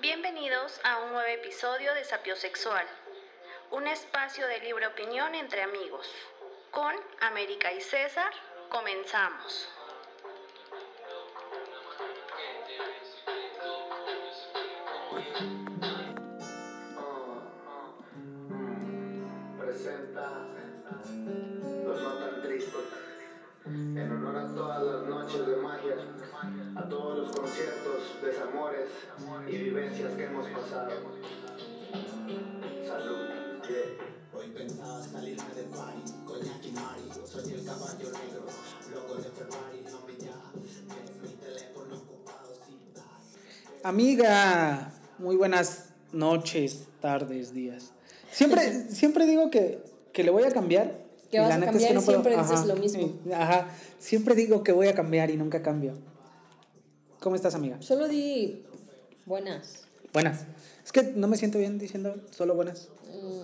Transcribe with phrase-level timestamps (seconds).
[0.00, 2.84] Bienvenidos a un nuevo episodio de Sapiosexual,
[3.70, 6.06] un espacio de libre opinión entre amigos.
[6.70, 8.30] Con América y César,
[8.68, 9.68] comenzamos.
[19.58, 20.46] presenta
[21.84, 23.06] Los No Tan Tristes
[23.66, 25.96] en honor a todas las noches de magia,
[26.76, 28.90] a todos los conciertos, desamores
[29.48, 29.65] y
[30.16, 30.90] que hemos pasado.
[32.86, 33.28] Salud.
[33.68, 34.38] Yeah.
[34.38, 37.02] Hoy pensaba salirme de party con Jackie Mari.
[37.26, 38.46] Soy el caballo negro,
[38.94, 39.84] loco de Ferrari.
[39.90, 40.52] No me llama,
[41.22, 43.04] mi teléfono ocupado sin dar.
[43.82, 47.92] Amiga, muy buenas noches, tardes, días.
[48.30, 49.82] Siempre, siempre digo que,
[50.14, 51.04] que le voy a cambiar.
[51.30, 53.02] Que vas a neta cambiar y siempre dices Ajá, lo mismo.
[53.02, 55.94] sí, Ajá, siempre digo que voy a cambiar y nunca cambio.
[57.20, 57.82] ¿Cómo estás, amiga?
[57.82, 58.64] Solo di
[59.26, 59.85] buenas.
[60.12, 60.40] Buenas.
[60.84, 62.88] Es que no me siento bien diciendo solo buenas.
[63.12, 63.40] Mm,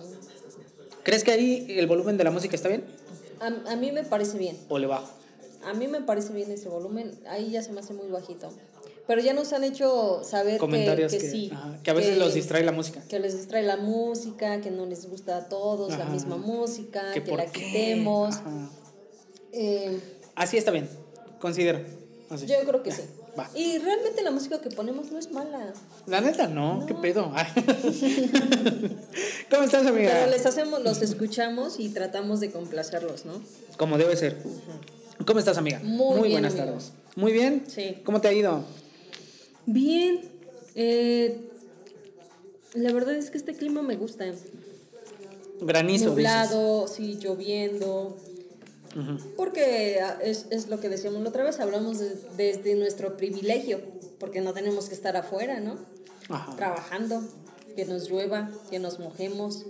[1.03, 2.83] ¿Crees que ahí el volumen de la música está bien?
[3.39, 4.57] A, a mí me parece bien.
[4.69, 5.09] ¿O le bajo?
[5.65, 7.11] A mí me parece bien ese volumen.
[7.27, 8.49] Ahí ya se me hace muy bajito.
[9.05, 11.49] Pero ya nos han hecho saber que- Comentarios que, que, sí.
[11.53, 13.01] ajá, que a veces que- los distrae la música.
[13.09, 17.21] Que les distrae la música, que no les gusta a todos la misma música, que,
[17.21, 17.51] por la qué?
[17.65, 18.35] quitemos.
[19.51, 19.99] Eh,
[20.35, 20.89] Así está bien,
[21.39, 21.81] considero.
[22.29, 22.45] Así.
[22.47, 23.01] yo creo que sí.
[23.37, 23.49] Va.
[23.55, 25.73] Y realmente la música que ponemos no es mala.
[26.05, 27.31] La neta, no, qué pedo.
[29.49, 30.11] ¿Cómo estás, amiga?
[30.11, 33.41] Pero les hacemos, los escuchamos y tratamos de complacerlos, ¿no?
[33.77, 34.37] Como debe ser.
[35.25, 35.79] ¿Cómo estás, amiga?
[35.83, 36.67] Muy bien, buenas amigo.
[36.67, 36.91] tardes.
[37.15, 37.63] Muy bien.
[37.67, 37.97] Sí.
[38.03, 38.63] ¿Cómo te ha ido?
[39.65, 40.21] Bien.
[40.75, 41.49] eh,
[42.73, 44.25] la verdad es que este clima me gusta.
[45.61, 46.09] Granizo.
[46.09, 48.17] Nublado, sí, lloviendo.
[49.35, 53.81] Porque ah, es, es lo que decíamos la otra vez, hablamos de- desde nuestro privilegio,
[54.19, 55.77] porque no tenemos que estar afuera, ¿no?
[56.29, 56.55] Ajá.
[56.55, 57.23] Trabajando,
[57.75, 59.65] que nos llueva, que nos mojemos,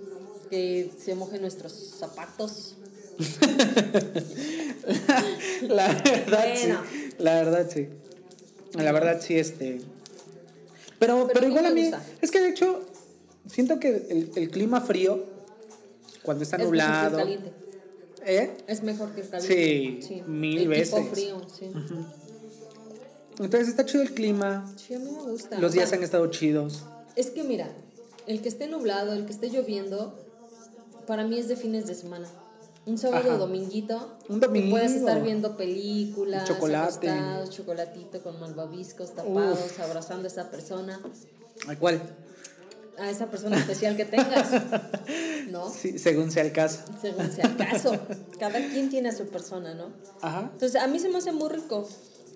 [0.49, 2.75] que se mojen nuestros zapatos.
[5.61, 6.81] La verdad, Bueno.
[6.89, 7.09] sí.
[7.19, 7.87] La verdad, sí.
[8.73, 9.81] La verdad, sí, este.
[10.99, 11.81] Pero, pero, igual a mí.
[11.83, 12.01] gusta.
[12.21, 12.81] Es que de hecho,
[13.49, 15.23] siento que el, el clima frío,
[16.23, 17.17] cuando está Es nublado.
[17.17, 17.51] caliente.
[18.25, 18.57] ¿Eh?
[18.67, 19.41] Es mejor que el.
[19.41, 20.95] Sí, mil el veces.
[20.95, 21.71] Tipo frío, sí.
[23.39, 24.71] Entonces está chido el clima.
[24.77, 25.59] Sí, a mí me gusta.
[25.59, 26.83] Los O sea, días han estado chidos.
[27.15, 27.69] Es que mira,
[28.27, 30.15] el que esté nublado, el que esté lloviendo,
[31.07, 32.27] para mí es de fines de semana.
[32.85, 33.37] Un sábado Ajá.
[33.37, 34.17] dominguito.
[34.29, 34.71] Un domingo.
[34.71, 37.09] puedes estar viendo películas, Chocolate.
[37.09, 39.79] acostados, chocolatito con malvaviscos tapados, Uf.
[39.79, 40.99] abrazando a esa persona,
[41.67, 42.01] ¿A cuál?
[42.97, 44.49] A esa persona especial que tengas.
[45.49, 45.69] ¿No?
[45.69, 46.79] Sí, según sea el caso.
[47.01, 47.97] Según sea el caso.
[48.39, 49.87] Cada quien tiene a su persona, ¿no?
[50.21, 50.49] Ajá.
[50.53, 51.87] Entonces, a mí se me hace muy rico.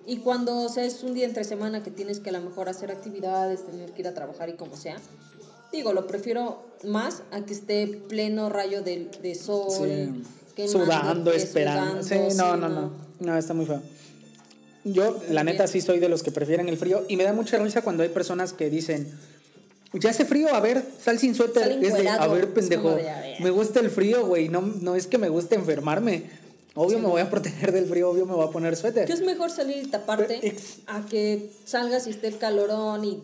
[0.06, 2.69] Y cuando o sea, es un día entre semana que tienes que a lo mejor
[2.69, 4.95] hacer actividades, tener que ir a trabajar y como sea,
[5.72, 10.24] digo, lo prefiero más a que esté pleno rayo de, de sol, Sí.
[10.56, 12.03] quemándote, Sudando, esperando.
[12.03, 12.91] sudando, sí, no, sí, no, no.
[13.19, 13.81] No, está muy feo.
[14.85, 17.03] Yo, la neta, sí soy de los que prefieren el frío.
[17.09, 19.12] Y me da mucha risa cuando hay personas que dicen.
[19.94, 21.64] Ya hace frío, a ver, sal sin suéter.
[21.64, 22.84] Sal Es de, a ver, pendejo.
[22.84, 23.42] como de, a ver.
[23.42, 24.50] Me gusta el frío, güey.
[24.50, 26.24] No, no es que me guste enfermarme.
[26.75, 29.08] Obvio me voy a proteger del frío, obvio me voy a poner suéter.
[29.08, 30.56] Que es mejor salir y taparte Pero,
[30.86, 33.24] a que salgas y esté el calorón y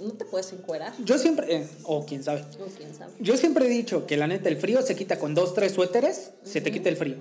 [0.00, 0.92] no te puedes encuerar.
[1.04, 2.44] Yo siempre, eh, o quién sabe.
[2.60, 3.12] O quién sabe.
[3.18, 6.30] Yo siempre he dicho que la neta, el frío se quita con dos, tres suéteres,
[6.44, 7.16] se te quita el frío.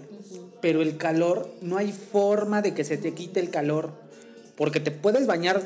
[0.61, 3.91] Pero el calor, no hay forma de que se te quite el calor.
[4.55, 5.63] Porque te puedes bañar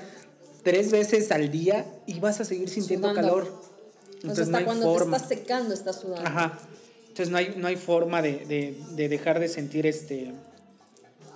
[0.66, 3.30] tres veces al día y vas a seguir sintiendo Sudando.
[3.30, 3.46] calor.
[3.46, 5.18] Sea, Entonces hasta no hay cuando forma.
[5.18, 6.28] te estás secando, estás sudando.
[6.28, 6.60] Ajá.
[7.08, 10.34] Entonces no hay, no hay forma de, de- de dejar de sentir este.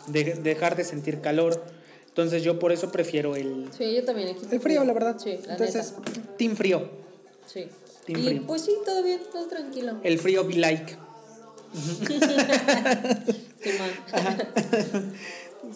[0.07, 1.63] De, de dejar de sentir calor.
[2.07, 4.29] Entonces yo por eso prefiero el, Sí, yo también.
[4.29, 5.17] equipo el frío, la verdad.
[5.23, 6.35] Sí, la Entonces, neta.
[6.37, 6.89] team frío.
[7.45, 7.67] Sí.
[8.05, 8.43] Team y frío.
[8.47, 9.99] pues sí, todo bien, todo tranquilo.
[10.03, 10.97] El frío be like.
[13.61, 15.13] Sí, man.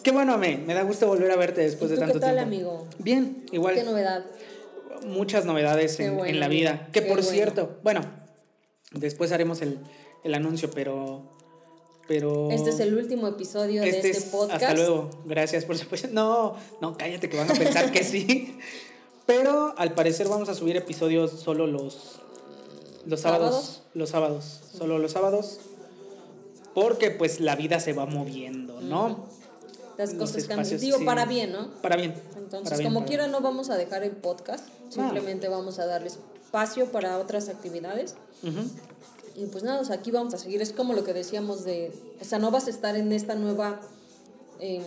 [0.02, 2.34] Qué bueno, me, me da gusto volver a verte después ¿Y de tanto qué tal,
[2.36, 2.46] tiempo.
[2.48, 2.86] amigo?
[2.98, 3.74] Bien, igual.
[3.74, 4.24] ¿Qué novedad?
[5.06, 6.88] Muchas novedades en, bueno, en la vida.
[6.92, 7.30] Que por bueno.
[7.30, 8.00] cierto, bueno,
[8.92, 9.78] después haremos el,
[10.24, 11.30] el anuncio, pero.
[12.08, 12.50] Pero.
[12.50, 14.62] Este es el último episodio de este es- podcast.
[14.62, 15.10] Hasta luego.
[15.26, 16.08] Gracias por supuesto.
[16.12, 18.58] No, no, cállate que van a pensar que sí.
[19.26, 22.20] Pero al parecer vamos a subir episodios solo los.
[23.06, 23.50] Los sábados.
[23.54, 23.82] ¿Sábados?
[23.94, 24.60] Los sábados.
[24.76, 25.60] Solo los sábados.
[26.74, 29.26] Porque pues la vida se va moviendo, ¿no?
[29.96, 30.78] Las cosas cambian.
[30.80, 31.04] Digo, sí.
[31.04, 31.70] para bien, ¿no?
[31.82, 32.14] Para bien.
[32.36, 33.32] Entonces, para bien, como quiera, bien.
[33.32, 34.68] no vamos a dejar el podcast.
[34.88, 38.14] Simplemente vamos a darle espacio para otras actividades.
[38.42, 38.60] Ujú.
[39.36, 40.62] Y pues nada, o sea, aquí vamos a seguir.
[40.62, 41.92] Es como lo que decíamos de.
[42.20, 43.80] O sea, no vas a estar en esta nueva.
[44.60, 44.82] eh,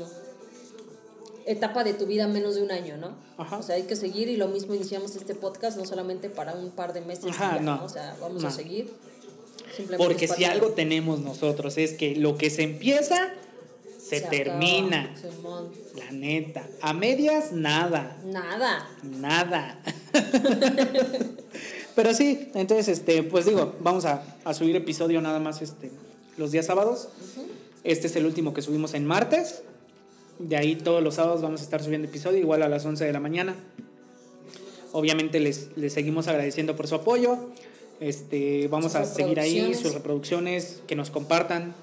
[1.46, 3.16] etapa de tu vida menos de un año, ¿no?
[3.38, 3.58] Ajá.
[3.58, 6.72] O sea, hay que seguir y lo mismo iniciamos este podcast no solamente para un
[6.72, 7.84] par de meses, Ajá, ya, no.
[7.86, 8.50] O sea, vamos No.
[8.50, 8.92] a seguir.
[9.76, 13.30] Simplemente Porque si algo tenemos nosotros es que lo que se empieza,
[14.08, 15.14] se, termina.
[15.96, 16.68] La neta.
[16.82, 18.18] A medias, nada.
[18.26, 18.88] Nada.
[19.04, 19.80] Nada.
[21.96, 25.92] Pero sí, entonces, este, pues digo, vamos a, a subir episodio nada más este,
[26.38, 27.10] los días sábados.
[27.84, 29.64] Este es el último que subimos en martes.
[30.40, 33.14] De ahí todos los sábados vamos a estar subiendo episodio, igual a las 11 de
[33.14, 33.56] la mañana.
[34.92, 37.38] Obviamente les, les seguimos agradeciendo por su apoyo.
[38.00, 41.74] Este, vamos Sus a seguir ahí, sus reproducciones, que nos compartan.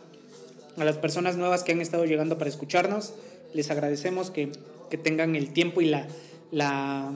[0.77, 3.15] A las personas nuevas que han estado llegando para escucharnos,
[3.53, 4.51] les agradecemos que,
[4.91, 6.07] que tengan el tiempo y la,
[6.51, 7.13] la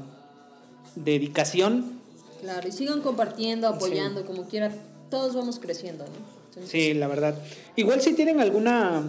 [0.94, 1.98] dedicación.
[2.40, 4.72] Claro, y sigan compartiendo, apoyando, como quiera.
[5.10, 6.10] Todos vamos creciendo, ¿no?
[6.48, 7.34] Entonces, Sí, la verdad.
[7.76, 9.02] Igual si tienen alguna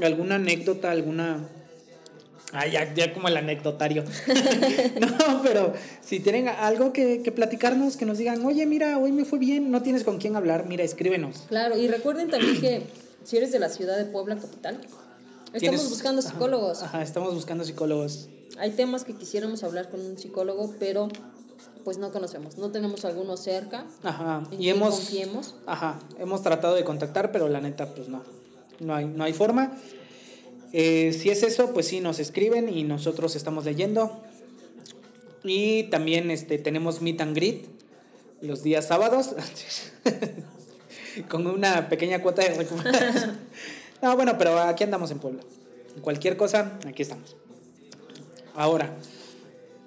[0.00, 1.40] alguna anécdota, alguna
[2.52, 4.04] Ah, ya, ya como el anecdotario.
[5.00, 5.72] no, pero
[6.04, 9.70] si tienen algo que, que platicarnos, que nos digan, oye, mira, hoy me fue bien,
[9.70, 11.44] no tienes con quién hablar, mira, escríbenos.
[11.48, 12.82] Claro, y recuerden también que
[13.24, 14.80] si eres de la ciudad de Puebla capital,
[15.52, 16.82] estamos buscando Ajá, psicólogos.
[16.82, 18.28] Ajá, estamos buscando psicólogos.
[18.58, 21.08] Hay temas que quisiéramos hablar con un psicólogo, pero
[21.84, 23.86] pues no conocemos, no tenemos alguno cerca.
[24.02, 25.54] Ajá, en y hemos confiemos.
[25.66, 28.22] Ajá, hemos tratado de contactar, pero la neta, pues no.
[28.80, 29.76] No hay, no hay forma.
[30.72, 34.20] Eh, si es eso, pues sí, nos escriben y nosotros estamos leyendo.
[35.42, 37.66] Y también este, tenemos Meet and Greet
[38.40, 39.34] los días sábados.
[41.28, 43.38] con una pequeña cuota de recuperación.
[44.02, 45.42] No, bueno, pero aquí andamos en Puebla.
[46.00, 47.36] Cualquier cosa, aquí estamos.
[48.54, 48.90] Ahora,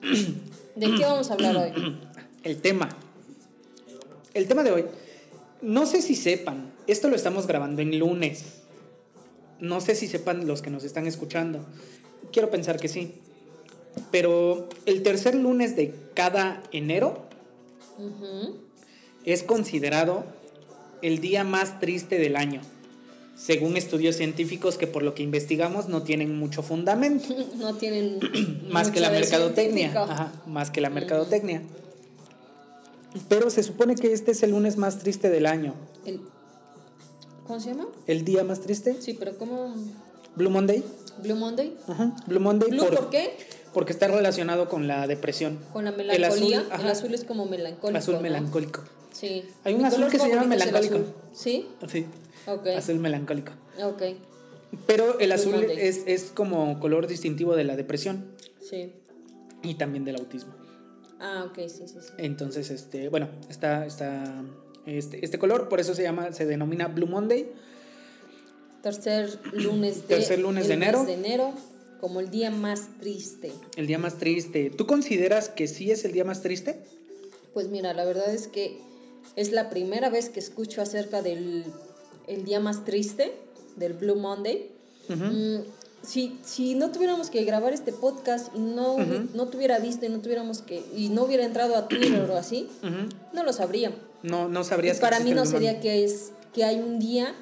[0.76, 1.72] ¿De qué vamos a hablar hoy?
[2.44, 2.90] el tema.
[4.34, 4.86] El tema de hoy.
[5.62, 8.62] No sé si sepan, esto lo estamos grabando en lunes.
[9.60, 11.66] No sé si sepan los que nos están escuchando.
[12.32, 13.14] Quiero pensar que sí.
[14.12, 17.28] Pero el tercer lunes de cada enero
[19.24, 20.26] es considerado
[21.04, 22.62] el día más triste del año,
[23.36, 27.26] según estudios científicos que por lo que investigamos no tienen mucho fundamento,
[27.58, 28.20] No tienen
[28.72, 29.92] más que la mercadotecnia.
[30.04, 31.62] Ajá, más que la mercadotecnia.
[33.30, 35.76] Pero se supone que este es el lunes más triste del año.
[36.06, 36.22] El-
[37.46, 37.86] ¿Cómo se llama?
[38.08, 38.96] ¿El día más triste?
[39.02, 39.76] Sí, pero ¿cómo?
[40.36, 40.84] Blue Monday.
[41.22, 41.76] Blue Monday.
[41.88, 43.36] Ajá, Blue Monday ¿Blue por qué?
[43.74, 45.60] porque está relacionado con la depresión.
[45.74, 46.60] Con la El melancolía.
[46.72, 47.98] azul, El azul, es como melancólico.
[48.00, 48.22] azul ¿no?
[48.22, 48.82] melancólico.
[49.14, 49.46] Sí.
[49.64, 51.00] Hay un azul que se llama melancólico.
[51.34, 51.68] ¿Sí?
[51.88, 52.06] Sí,
[52.48, 52.68] Ok.
[52.76, 53.54] azul melancólico.
[53.82, 54.02] Ok.
[54.88, 58.26] Pero el azul es, es como color distintivo de la depresión
[58.60, 58.92] Sí.
[59.62, 60.54] y también del autismo.
[61.20, 62.10] Ah, ok, sí, sí, sí.
[62.18, 64.44] Entonces, este, bueno, está, está
[64.86, 67.50] este, este color, por eso se llama, se denomina Blue Monday.
[68.82, 71.06] Tercer lunes de, Tercer lunes de enero.
[71.06, 71.54] de enero,
[72.02, 73.54] como el día más triste.
[73.78, 74.70] El día más triste.
[74.70, 76.84] ¿Tú consideras que sí es el día más triste?
[77.54, 78.78] Pues mira, la verdad es que
[79.36, 81.66] es la primera vez que escucho acerca del
[82.28, 83.34] el día más triste,
[83.76, 84.72] del Blue Monday.
[85.10, 85.58] Mm,
[86.02, 88.98] si, si no tuviéramos que grabar este podcast y no,
[89.34, 92.68] no tuviera visto y no tuviéramos que y no hubiera entrado a Twitter o así,
[93.34, 93.94] no lo sabría.
[94.22, 94.98] No, no Y sabrías.
[94.98, 97.34] que para mí no sería que es que hay un día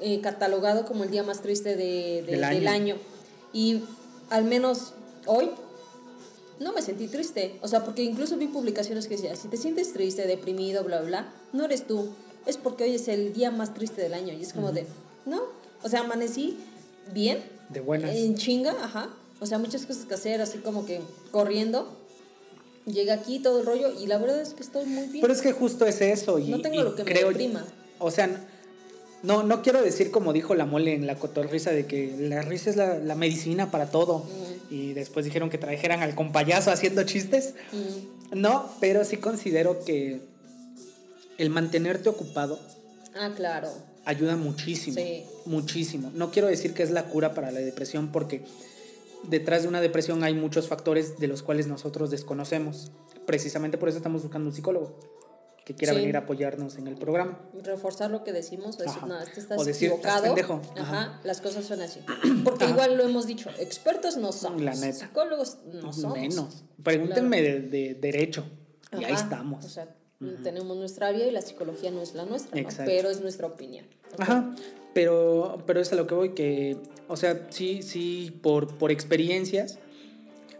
[0.00, 2.96] eh, catalogado como el día más triste de- de- Del del, año.
[3.52, 3.82] Y
[4.30, 4.94] al menos
[5.26, 5.50] hoy
[6.62, 7.58] no me sentí triste.
[7.62, 11.32] O sea, porque incluso vi publicaciones que decían, si te sientes triste, deprimido, bla, bla,
[11.52, 12.10] no eres tú.
[12.46, 14.32] Es porque hoy es el día más triste del año.
[14.32, 14.86] Y es como de,
[15.26, 15.42] no.
[15.82, 16.58] O sea, amanecí
[17.12, 18.14] bien, De buenas.
[18.14, 19.10] en chinga, ajá.
[19.40, 21.00] O sea, muchas cosas que hacer, así como que
[21.30, 21.96] corriendo.
[22.86, 25.20] Llegué aquí, todo el rollo, y la verdad es que estoy muy bien.
[25.20, 26.38] Pero es que justo es eso.
[26.38, 27.64] Y, No tengo y lo que me deprima.
[27.98, 28.44] O sea,
[29.22, 32.70] no, no quiero decir como dijo la mole en la cotorrisa de que la risa
[32.70, 34.24] es la, la medicina para todo.
[34.70, 37.54] Y después dijeron que trajeran al compayazo haciendo chistes.
[38.32, 40.20] No, pero sí considero que
[41.38, 42.58] el mantenerte ocupado
[43.14, 43.68] Ah, claro.
[44.06, 44.96] ayuda muchísimo.
[44.96, 45.24] Sí.
[45.44, 46.10] Muchísimo.
[46.14, 48.42] No quiero decir que es la cura para la depresión porque
[49.28, 52.90] detrás de una depresión hay muchos factores de los cuales nosotros desconocemos.
[53.26, 54.98] Precisamente por eso estamos buscando un psicólogo
[55.64, 56.00] que quiera Sí.
[56.00, 57.38] venir a apoyarnos en el programa.
[57.62, 59.06] Reforzar lo que decimos, o decir, Ajá.
[59.06, 60.34] no, este estás O decir, "Estás equivocado.
[60.34, 60.60] pendejo".
[60.80, 61.00] Ajá.
[61.02, 61.20] Ajá.
[61.24, 62.00] las cosas son así.
[62.44, 62.72] Porque Ajá.
[62.74, 64.60] igual lo hemos dicho, expertos no somos.
[64.60, 64.92] La neta.
[65.06, 66.18] Psicólogos no somos.
[66.18, 66.64] Menos.
[66.82, 68.44] Pregúntenme de, de derecho.
[68.98, 69.64] Y ahí estamos.
[69.64, 69.88] O sea,
[70.42, 72.68] tenemos nuestra área y la psicología no es la nuestra, ¿no?
[72.84, 73.86] Pero es nuestra opinión.
[74.18, 74.54] Ajá,
[74.94, 76.76] pero, pero es a lo que voy, que,
[77.08, 79.78] o sea, sí, sí, por, por experiencias,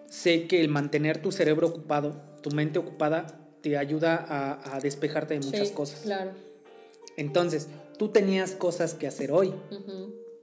[0.09, 3.27] sé que el mantener tu cerebro ocupado, tu mente ocupada,
[3.63, 6.01] te ayuda a, a despejarte de muchas Sí, cosas.
[6.01, 6.33] Claro.
[7.17, 9.53] Entonces, tú tenías cosas que hacer hoy,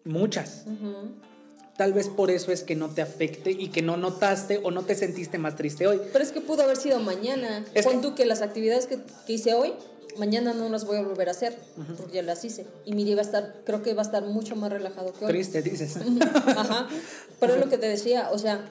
[0.04, 0.66] muchas,
[1.78, 4.84] tal vez por eso es que no te afecte y que no notaste o no
[4.84, 6.00] te sentiste más triste hoy.
[6.12, 7.66] Pero es que pudo haber sido mañana.
[7.74, 9.74] Es Pon que- tú que las actividades que, que hice hoy,
[10.18, 11.58] mañana no las voy a volver a hacer,
[11.98, 12.66] porque ya las hice.
[12.86, 15.26] Y mi día va a estar, creo que va a estar mucho más relajado que
[15.26, 15.32] hoy.
[15.32, 15.98] Triste, dices.
[16.48, 16.88] Ajá.
[17.40, 18.70] Pero es lo que te decía, o sea,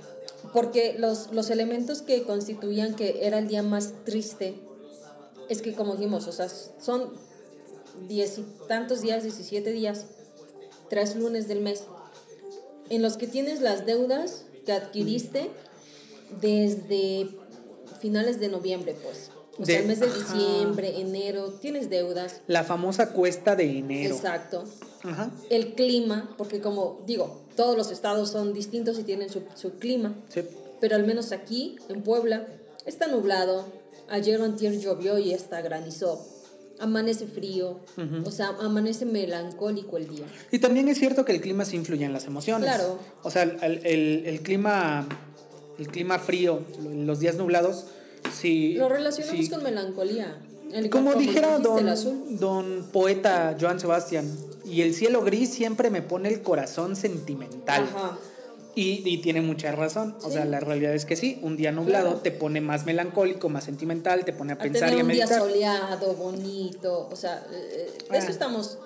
[0.52, 4.55] porque los, los elementos que constituían que era el día más triste,
[5.49, 7.12] es que como dijimos, o sea, son
[8.07, 10.07] diez y tantos días, 17 días,
[10.88, 11.85] tres lunes del mes,
[12.90, 15.50] en los que tienes las deudas que adquiriste
[16.40, 17.28] desde
[18.00, 19.31] finales de noviembre, pues.
[19.59, 20.17] O sea, el mes de ajá.
[20.17, 22.43] diciembre, enero, tienes deudas.
[22.47, 24.14] La famosa cuesta de enero.
[24.14, 24.64] Exacto
[25.05, 25.31] Ajá.
[25.50, 30.14] el clima, porque como digo, todos los estados son distintos y tienen su, su clima,
[30.28, 30.43] Sí.
[30.81, 32.47] pero al menos aquí, en Puebla,
[32.87, 33.64] está nublado,
[34.09, 36.25] ayer o antier llovió y hasta granizó,
[36.81, 37.81] amanece frío,
[38.25, 40.25] o sea, amanece melancólico el día.
[40.52, 42.69] Y también es cierto que el clima se influye en las emociones.
[42.69, 42.99] Claro.
[43.23, 45.07] O sea, el, el- el clima
[45.78, 47.87] el clima frío, los días nublados,
[48.33, 48.75] sí.
[48.75, 50.37] Lo relacionamos con melancolía.
[50.72, 54.30] El- Como dijera don, don poeta Joan Sebastián,
[54.64, 57.84] y el cielo gris siempre me pone el corazón sentimental.
[57.84, 58.18] Ajá.
[58.75, 60.14] Y, y tiene mucha razón.
[60.22, 62.20] O sea, la realidad es que sí, un día nublado Claro.
[62.20, 65.10] te pone más melancólico, más sentimental, te pone a A pensar tener y a un
[65.10, 65.40] día meditar.
[65.40, 68.30] soleado, bonito, o sea, eh, de eso Ah.
[68.30, 68.78] estamos.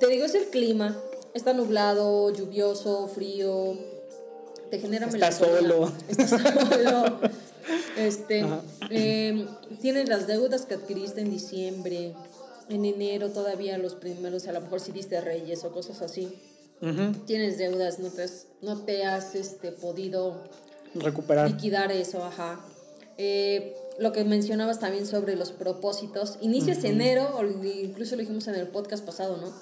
[0.00, 0.96] Te digo, es el clima.
[1.34, 3.74] Está nublado, lluvioso, frío.
[4.70, 5.60] Te genera Está melancolía.
[5.60, 5.92] solo.
[6.08, 7.20] Estás solo.
[7.96, 8.44] Este,
[8.90, 9.46] eh,
[9.80, 12.14] tienes las deudas que adquiriste en diciembre.
[12.68, 16.32] En enero todavía los primeros, a lo mejor si diste reyes o cosas así.
[16.80, 17.12] Ujú.
[17.26, 20.44] Tienes deudas, no te has, no te has este, podido
[20.94, 21.50] Recuperar.
[21.50, 22.60] liquidar eso, ajá.
[23.16, 26.38] Eh, lo que mencionabas también sobre los propósitos.
[26.40, 29.52] Inicias enero, o incluso lo dijimos en el podcast pasado, ¿no?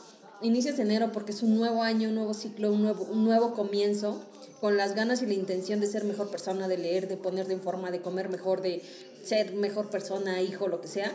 [0.42, 4.20] Inicias enero porque es un nuevo año, un nuevo ciclo, un nuevo, un nuevo comienzo,
[4.60, 7.60] con las ganas y la intención de ser mejor persona, de leer, de ponerte en
[7.60, 8.82] forma, de comer mejor, de
[9.24, 11.12] ser mejor persona, hijo, lo que sea.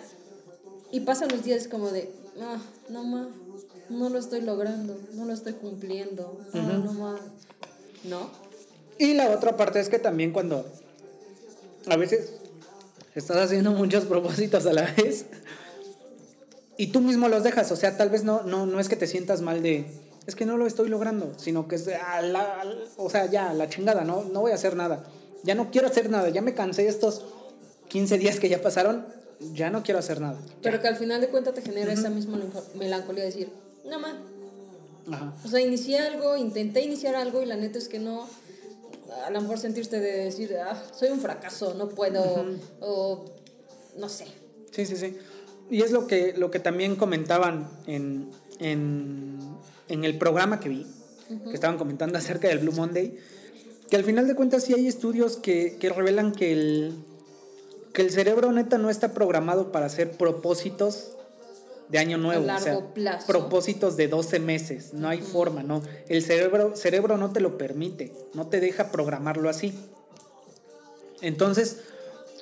[0.91, 2.57] Y pasan los días como de, ah,
[2.89, 3.27] no más,
[3.89, 7.21] no lo estoy logrando, no lo estoy cumpliendo, ah, no más.
[8.03, 8.29] ¿No?
[8.97, 10.65] Y la otra parte es que también cuando
[11.87, 12.33] a veces
[13.15, 15.25] estás haciendo muchos propósitos a la vez
[16.77, 19.07] y tú mismo los dejas, o sea, tal vez no, no, no es que te
[19.07, 19.85] sientas mal de,
[20.25, 22.63] es que no lo estoy logrando, sino que es, de, "Ah, la-
[22.97, 25.03] o sea, ya, la chingada, no, no voy a hacer nada,
[25.43, 27.23] ya no quiero hacer nada, ya me cansé estos
[27.87, 29.05] 15 días que ya pasaron,
[29.53, 30.37] ya no quiero hacer nada.
[30.61, 33.49] Pero que al final de cuentas te genera esa misma melanco- melancolía de decir,
[33.85, 34.15] no más.
[35.11, 35.33] Ajá.
[35.43, 38.27] O sea, inicié algo, intenté iniciar algo y la neta es que no.
[39.25, 42.45] A lo mejor sentirte de decir, ah, soy un fracaso, no puedo,
[42.79, 43.25] o
[43.97, 44.25] no sé.
[44.71, 45.17] Sí, sí, sí.
[45.69, 49.39] Y es lo que, lo que también comentaban en, en,
[49.91, 50.85] en el programa que vi,
[51.27, 53.17] que estaban comentando acerca del Blue Monday,
[53.89, 56.93] que al final de cuentas sí hay estudios que, que revelan que el,
[57.93, 61.11] que el cerebro neta no está programado para hacer propósitos
[61.89, 62.49] de año nuevo.
[62.49, 63.27] A o sea, plazo.
[63.27, 64.93] propósitos de 12 meses.
[64.93, 65.81] No hay forma, ¿no?
[66.07, 69.73] El cerebro, cerebro no te lo permite, no te deja programarlo así.
[71.21, 71.77] Entonces,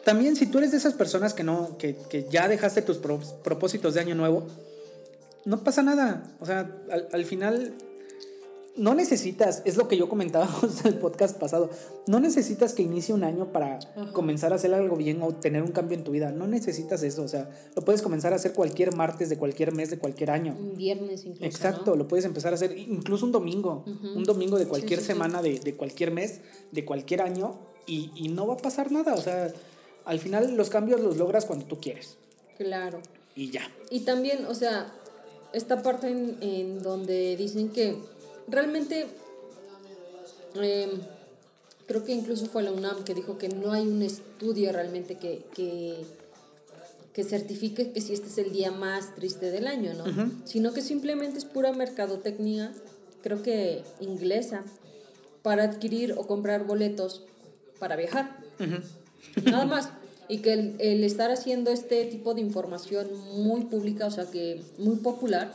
[0.05, 3.19] también si tú eres de esas personas que no, que, que ya dejaste tus pro-
[3.43, 4.47] propósitos de año nuevo,
[5.45, 6.23] no pasa nada.
[6.39, 7.73] O sea, al, al final
[8.79, 10.47] no necesitas, es lo que yo comentaba
[10.85, 11.69] en el podcast pasado,
[12.07, 13.79] no necesitas que inicie un año para
[14.13, 16.31] comenzar a hacer algo bien o tener un cambio en tu vida.
[16.31, 17.23] No necesitas eso.
[17.23, 20.55] O sea, lo puedes comenzar a hacer cualquier martes de cualquier mes de cualquier año.
[20.57, 21.43] Un viernes incluso.
[21.43, 21.97] Exacto, ¿no?
[21.97, 25.11] lo puedes empezar a hacer incluso un domingo, un domingo de cualquier sí, sí.
[25.11, 26.39] semana, De, de cualquier mes,
[26.71, 29.13] de cualquier año, y, y no va a pasar nada.
[29.13, 29.51] O sea,
[30.05, 32.17] al final los cambios los logras cuando tú quieres.
[32.57, 33.01] Claro.
[33.35, 33.69] Y ya.
[33.89, 34.93] Y también, o sea,
[35.53, 37.97] esta parte en, en donde dicen que
[38.47, 39.07] realmente,
[40.55, 40.89] em,
[41.87, 45.45] creo que incluso fue la UNAM que dijo que no hay un estudio realmente que,
[45.53, 46.03] que,
[47.13, 50.05] que certifique que si este es el día más triste del año, ¿no?
[50.45, 52.73] Sino que simplemente es pura mercadotecnia,
[53.23, 54.63] creo que inglesa,
[55.41, 57.23] para adquirir o comprar boletos
[57.79, 58.37] para viajar.
[59.43, 59.89] Nada más.
[60.29, 63.07] Y que el, el estar haciendo este tipo de información
[63.43, 65.51] muy pública, o sea, que muy popular,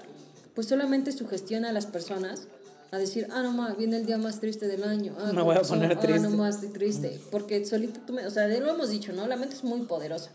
[0.55, 2.49] pues solamente sugestiona a las personas
[2.91, 5.15] a decir, ah, no más, viene el día más triste del año.
[5.19, 6.21] Ah, Me voy a poner Ah, triste".
[6.21, 7.19] no más triste.
[7.31, 9.27] Porque solito tú me, o sea, lo hemos dicho, ¿no?
[9.29, 10.31] La mente es muy poderosa.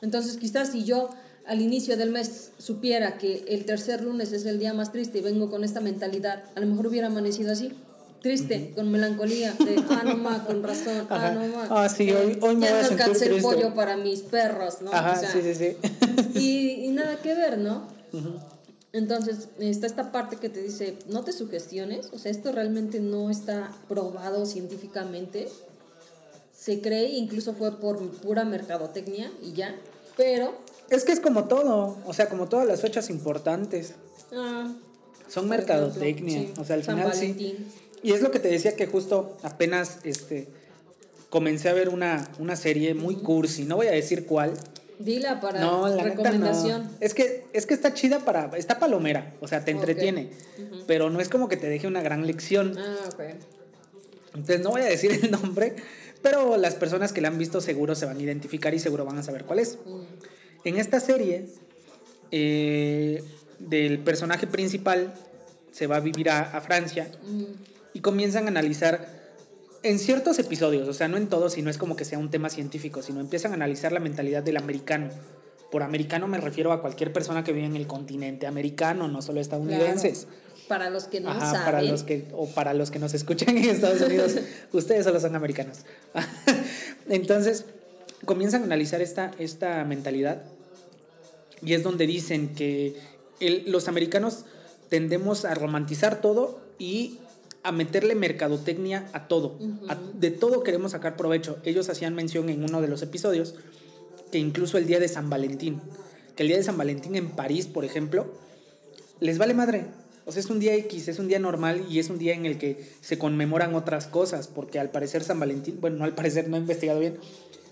[0.00, 1.10] Entonces, quizás si yo
[1.46, 5.22] al inicio del mes supiera que el tercer lunes es el día más triste y
[5.22, 7.72] vengo con esta mentalidad, a lo mejor hubiera amanecido así.
[8.22, 11.68] Triste, con melancolía, de, ah, no más, con razón, ah, no más.
[11.70, 14.82] Ah, sí, hoy- hoy me ya voy a no sentir el pollo para mis perros,
[14.82, 14.92] ¿no?
[14.92, 15.76] Ajá, O sea, sí, sí, sí.
[16.34, 17.86] Y, y nada que ver, ¿no?
[18.92, 23.30] Entonces, está esta parte que te dice, no te sugestiones, o sea, esto realmente no
[23.30, 25.48] está probado científicamente.
[26.56, 29.76] Se cree, incluso fue por pura mercadotecnia y ya,
[30.16, 30.54] pero...
[30.90, 33.92] Es que es como todo, o sea, como todas las fechas importantes.
[34.32, 34.72] ah,
[35.28, 37.56] Son mercadotecnia, ejemplo, sí, o sea, al San final sí.
[38.02, 40.48] Y es lo que te decía que justo apenas este
[41.30, 44.52] comencé a ver una, una serie muy cursi, no voy a decir cuál.
[44.98, 46.84] Dila para No, la recomendación.
[46.84, 46.90] no.
[47.00, 50.30] Es que es que está chida para está palomera, o sea, te entretiene,
[50.86, 52.76] pero no es como que te deje una gran lección.
[52.78, 53.20] Ah, ok.
[54.34, 55.76] Entonces no voy a decir el nombre,
[56.22, 59.18] pero las personas que la han visto seguro se van a identificar y seguro van
[59.18, 59.78] a saber cuál es.
[59.84, 60.00] Mm.
[60.64, 61.46] En esta serie,
[62.30, 63.22] eh,
[63.58, 65.14] del personaje principal
[65.72, 67.44] se va a vivir a, a Francia Mm.
[67.94, 69.18] Y comienzan a analizar
[69.82, 72.50] en ciertos episodios, o sea, no en todos, sino es como que sea un tema
[72.50, 75.08] científico, sino empiezan a analizar la mentalidad del americano.
[75.70, 79.40] Por americano me refiero a cualquier persona que vive en el continente americano, no solo
[79.40, 80.24] estadounidenses.
[80.24, 80.38] Claro.
[80.68, 81.64] Para los que no Ajá, saben.
[81.64, 84.34] para los que o para los que nos escuchan en Estados Unidos,
[84.72, 85.78] ustedes solo son americanos.
[87.08, 87.64] Entonces,
[88.24, 90.42] comienzan a analizar esta, esta mentalidad
[91.62, 92.96] y es donde dicen que
[93.40, 94.44] el- los americanos
[94.88, 97.18] tendemos a romantizar todo y
[97.62, 99.58] a meterle mercadotecnia a todo.
[99.88, 101.58] A- de todo queremos sacar provecho.
[101.64, 103.54] Ellos hacían mención en uno de los episodios
[104.30, 105.80] que incluso el día de San Valentín,
[106.36, 108.26] que el día de San Valentín en París, por ejemplo,
[109.20, 109.86] les vale madre.
[110.26, 112.44] O sea, es un día X, es un día normal y es un día en
[112.44, 116.48] el que se conmemoran otras cosas, porque al parecer San Valentín, bueno, no al parecer,
[116.48, 117.16] no he investigado bien,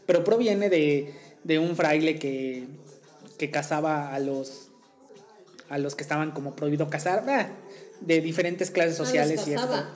[0.07, 1.13] pero proviene de,
[1.45, 2.65] de un fraile que,
[3.37, 4.69] que casaba a los,
[5.69, 7.51] a los que estaban como prohibido casar, bah,
[8.01, 9.63] de diferentes clases Ah, los sociales y esto.
[9.67, 9.91] casaba.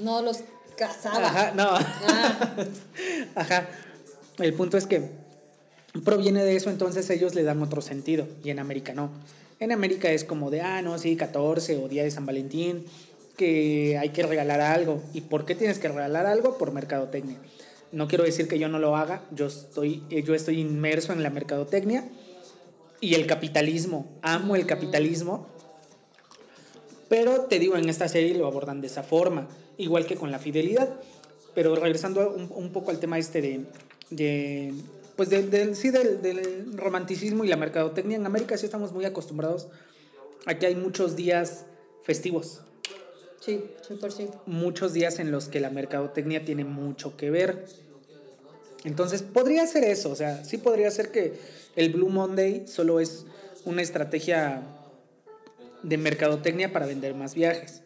[0.00, 0.38] No los
[0.76, 1.26] casaba.
[1.26, 1.68] Ajá, no.
[1.70, 2.56] Ah,
[3.34, 3.68] Ajá.
[4.38, 5.10] El punto es que
[6.04, 9.10] proviene de eso, entonces ellos le dan otro sentido y en América no.
[9.60, 12.84] En América es como de, ah, no, sí, 14 o día de San Valentín,
[13.36, 15.02] que hay que regalar algo.
[15.12, 16.58] ¿Y por qué tienes que regalar algo?
[16.58, 17.36] Por mercadotecnia.
[17.92, 21.22] No quiero decir que yo no lo haga, yo estoy, eh, yo estoy inmerso en
[21.22, 22.04] la mercadotecnia
[23.00, 24.06] y el capitalismo.
[24.22, 25.46] Amo el capitalismo.
[27.12, 29.46] Pero te digo, en esta serie lo abordan de esa forma,
[29.76, 30.88] igual que con la fidelidad.
[31.54, 33.66] Pero regresando un, un poco al tema este de,
[34.08, 34.72] de
[35.14, 39.04] pues del, del- sí, del, del romanticismo y la mercadotecnia, en América sí estamos muy
[39.04, 39.68] acostumbrados
[40.46, 41.66] a que hay muchos días
[42.02, 42.62] festivos,
[43.40, 44.30] sí, 100%.
[44.46, 47.66] muchos días en los que la mercadotecnia tiene mucho que ver.
[48.84, 51.34] Entonces, podría ser eso, o sea, sí podría ser que
[51.76, 53.26] el Blue Monday solo es
[53.66, 54.62] una estrategia
[55.82, 57.82] de mercadotecnia para vender más viajes.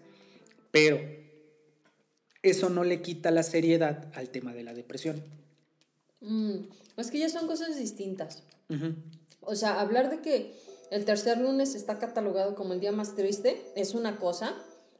[0.71, 0.99] Pero
[2.43, 5.23] eso no le quita la seriedad al tema de la depresión.
[6.21, 6.57] Mm,
[6.97, 8.43] es que ya son cosas distintas.
[8.69, 8.95] Ujú.
[9.41, 10.55] O sea, hablar de que
[10.91, 14.55] el tercer lunes está catalogado como el día más triste es una cosa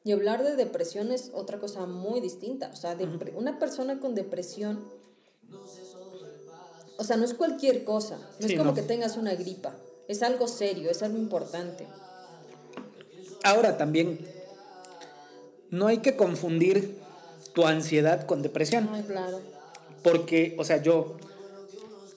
[0.05, 2.71] y hablar de depresión es otra cosa muy distinta.
[2.73, 2.97] O sea,
[3.35, 4.81] una persona con depresión,
[6.99, 8.17] o sea, no es cualquier cosa.
[8.41, 8.75] No Sí, es como no.
[8.75, 9.77] que tengas una gripa.
[10.09, 11.87] Es algo serio, es algo importante.
[13.47, 14.19] Ahora también,
[15.71, 16.97] no hay que confundir
[17.55, 18.89] tu ansiedad con depresión.
[18.93, 19.41] Ay, claro.
[20.03, 21.17] Porque, o sea, yo,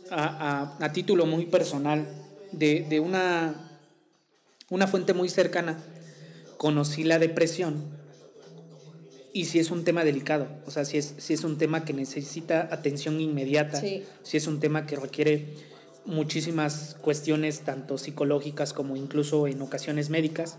[0.10, 2.08] a, a- a título muy personal,
[2.52, 3.78] de, de una,
[4.72, 5.78] una fuente muy cercana,
[6.58, 7.76] conocí la depresión
[9.32, 11.94] y si es un tema delicado, o sea, si es, si es un tema que
[11.94, 14.04] necesita atención inmediata, Sí.
[14.24, 15.54] si es un tema que requiere
[16.06, 20.58] muchísimas cuestiones, tanto psicológicas como incluso en ocasiones médicas.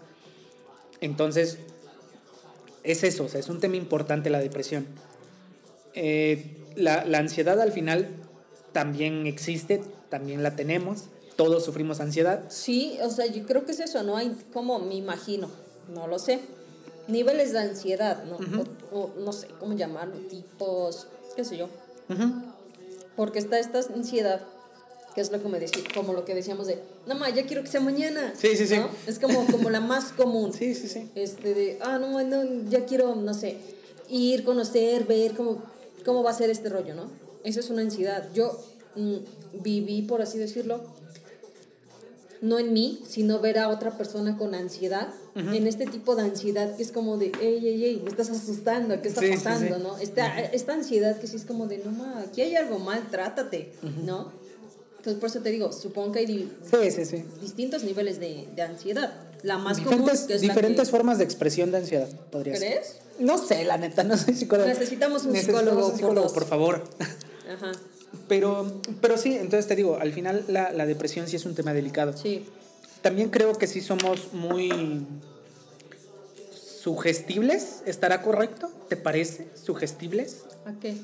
[1.01, 1.59] Entonces,
[2.83, 4.87] es eso, o sea, es un tema importante la depresión.
[5.95, 8.09] Eh, la, la ansiedad al final
[8.73, 11.05] también existe, también la tenemos,
[11.37, 12.45] todos sufrimos ansiedad.
[12.49, 14.17] Sí, o sea, yo creo que es eso, ¿no?
[14.17, 15.51] Hay como me imagino,
[15.93, 16.41] no lo sé.
[17.09, 18.37] Niveles de ansiedad, ¿no?
[18.93, 21.69] o, o no sé cómo llamarlo, tipos, qué sé yo.
[23.17, 24.43] Porque está esta ansiedad,
[25.15, 27.63] que es lo que me decía, como lo que decíamos de, no ma, ya quiero
[27.63, 28.33] que sea mañana.
[28.37, 28.77] Sí, sí, sí.
[28.77, 28.89] ¿no?
[29.07, 30.53] Es como, como la más común.
[30.53, 31.11] Sí, sí, sí.
[31.15, 33.57] Este de, ah, no, no, ya quiero, no sé,
[34.09, 35.63] ir, conocer, ver cómo,
[36.05, 37.11] cómo va a ser este rollo, ¿no?
[37.45, 38.29] Eso es una ansiedad.
[38.35, 38.57] Yo
[38.97, 39.17] mm,
[39.63, 40.81] viví, por así decirlo,
[42.41, 46.75] no en mí, sino ver a otra persona con ansiedad, en este tipo de ansiedad
[46.77, 49.83] que es como de, ey, ey, ey, me estás asustando, ¿qué está Sí, pasando, sí.
[49.83, 49.99] no?
[49.99, 53.73] Esta, esta ansiedad que sí es como de, no, ma, aquí hay algo mal, trátate,
[54.05, 54.33] ¿no?
[55.01, 57.25] Entonces, por eso te digo, supongo que hay di- Sí, sí, sí.
[57.41, 59.15] distintos niveles de, de ansiedad.
[59.43, 62.55] La más común, Diferentes, que es la diferentes que- formas de expresión de ansiedad, podría
[62.57, 62.73] ser.
[62.73, 62.97] ¿Crees?
[63.19, 64.69] No sé, la neta, no soy psicólogo.
[64.69, 66.33] Necesitamos un Necesitamos psicólogo un por psicólogo, dos.
[66.35, 66.85] por favor.
[67.51, 67.73] Ajá,
[68.29, 71.73] Pero, pero sí, entonces te digo, al final la, la depresión sí es un tema
[71.73, 72.15] delicado.
[72.17, 72.45] sí.
[73.01, 75.07] también creo que sí somos muy
[76.83, 78.71] sugestibles, ¿estará correcto?
[78.89, 79.49] ¿Te parece?
[79.55, 80.43] ¿Sugestibles?
[80.67, 80.97] ¿A qué?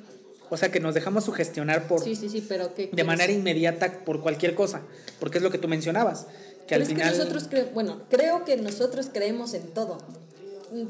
[0.50, 4.04] O sea, que nos dejamos sugestionar por Sí, sí, sí, pero ¿qué de manera inmediata
[4.04, 4.82] por cualquier cosa,
[5.18, 6.26] porque es lo que tú mencionabas,
[6.66, 9.98] que Pero al es final que nosotros cre- bueno, creo que nosotros creemos en todo.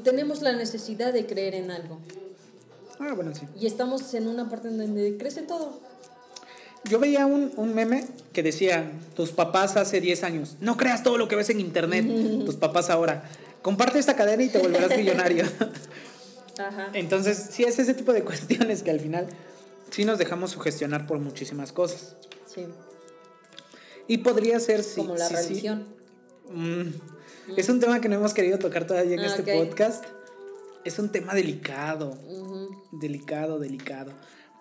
[0.03, 1.99] Tenemos la necesidad de creer en algo.
[2.99, 3.41] Ah, bueno, sí.
[3.59, 5.79] Y estamos en una parte donde crees en todo.
[6.83, 11.17] Yo veía un, un meme que decía, tus papás hace 10 años, no creas todo
[11.17, 12.05] lo que ves en internet,
[12.45, 13.23] tus papás ahora,
[13.61, 15.45] comparte esta cadena y te volverás millonario.
[16.59, 16.89] Ajá.
[16.93, 19.27] Entonces, sí es ese tipo de cuestiones que al final
[19.91, 22.15] sí nos dejamos sugestionar por muchísimas cosas.
[22.45, 22.65] Sí.
[24.07, 25.01] Y podría ser, sí.
[25.01, 25.43] Como la sí, sí.
[25.47, 25.87] religión.
[26.51, 26.87] Mm.
[27.57, 30.05] Es un tema que no hemos querido tocar todavía en Ah, este podcast.
[30.83, 32.17] Es un tema delicado.
[32.91, 34.11] Delicado, delicado.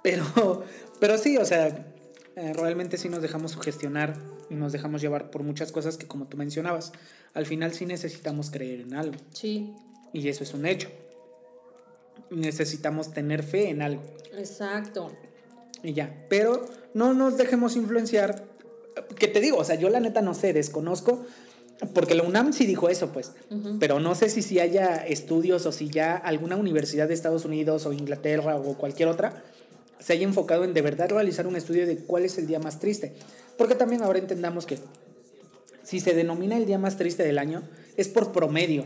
[0.02, 0.24] Pero,
[1.00, 1.68] pero sí, o sea,
[2.36, 4.16] eh, realmente sí nos dejamos sugestionar
[4.50, 6.92] y nos dejamos llevar por muchas cosas que, como tú mencionabas,
[7.34, 9.16] al final sí necesitamos creer en algo.
[9.32, 9.74] Sí,
[10.12, 10.88] Y eso es un hecho.
[12.30, 14.02] Necesitamos tener fe en algo.
[14.36, 15.12] exacto.
[15.82, 16.26] Y ya.
[16.28, 18.44] Pero no nos dejemos influenciar.
[19.18, 21.24] Que te digo, o sea, yo la neta no sé, desconozco.
[21.92, 23.32] Porque la UNAM sí dijo eso, pues.
[23.78, 27.84] Pero no sé si, si haya estudios o si ya alguna universidad de Estados Unidos
[27.84, 29.44] o Inglaterra o cualquier otra
[29.98, 32.78] se haya enfocado en de verdad realizar un estudio de cuál es el día más
[32.78, 33.14] triste.
[33.56, 34.78] Porque también ahora entendamos que
[35.82, 37.62] si se denomina el día más triste del año,
[37.96, 38.84] es por promedio.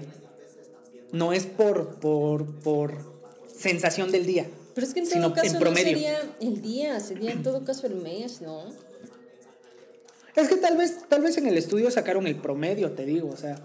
[1.12, 3.19] No es por, por, por
[3.60, 4.46] sensación del día.
[4.74, 5.84] Pero es que en sino todo caso en no promedio.
[5.84, 8.64] sería el día, sería en todo caso el mes, ¿no?
[10.36, 13.36] Es que tal vez, tal vez en el estudio sacaron el promedio, te digo, o
[13.36, 13.60] sea,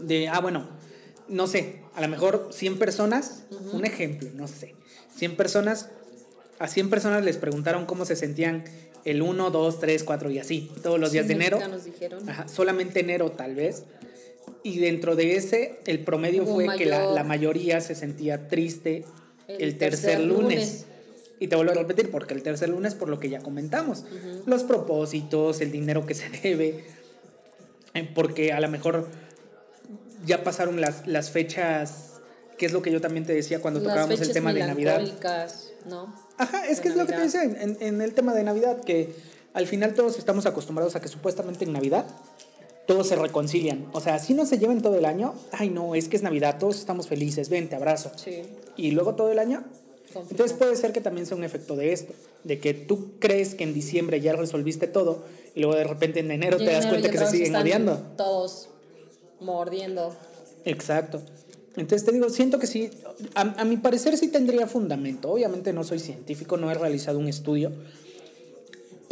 [0.00, 0.68] de, ah, bueno,
[1.28, 4.74] no sé, a lo mejor 100 personas, un ejemplo, no sé,
[5.16, 5.88] 100 personas,
[6.58, 8.64] a 100 personas les preguntaron cómo se sentían
[9.04, 12.28] el 1, 2, 3, 4 y así, todos los días de enero, Nos dijeron.
[12.28, 13.84] Ajá, solamente enero tal vez,
[14.62, 19.04] y dentro de ese, el promedio Hubo fue que la, la mayoría se sentía triste
[19.48, 20.42] el, El tercer, tercer lunes.
[20.42, 20.86] lunes.
[21.40, 24.04] Y te vuelvo a repetir, porque el tercer lunes, por lo que ya comentamos,
[24.46, 26.84] los propósitos, el dinero que se debe,
[27.94, 29.08] eh, porque a lo mejor
[30.24, 32.20] ya pasaron las, las fechas,
[32.58, 35.02] que es lo que yo también te decía cuando Las tocábamos el tema de Navidad.
[35.88, 36.14] ¿no?
[36.38, 38.80] Ajá, es de que es lo que te decía en, en el tema de Navidad,
[38.84, 39.12] que
[39.52, 42.06] al final todos estamos acostumbrados a que supuestamente en Navidad
[42.86, 43.86] todos se reconcilian.
[43.92, 46.58] O sea, si no se lleven todo el año, ay no, es que es Navidad,
[46.58, 48.12] todos estamos felices, ven, te abrazo.
[48.16, 48.42] Sí.
[48.76, 49.64] Y luego todo el año.
[50.14, 52.12] Entonces puede ser que también sea un efecto de esto,
[52.44, 56.30] de que tú crees que en diciembre ya resolviste todo y luego de repente en
[56.30, 57.96] enero te das enero cuenta que se siguen están odiando.
[58.16, 58.68] Todos
[59.40, 60.14] mordiendo.
[60.64, 61.22] Exacto.
[61.76, 62.90] Entonces te digo, siento que sí,
[63.34, 65.30] a, a mi parecer sí tendría fundamento.
[65.30, 67.72] Obviamente no soy científico, no he realizado un estudio,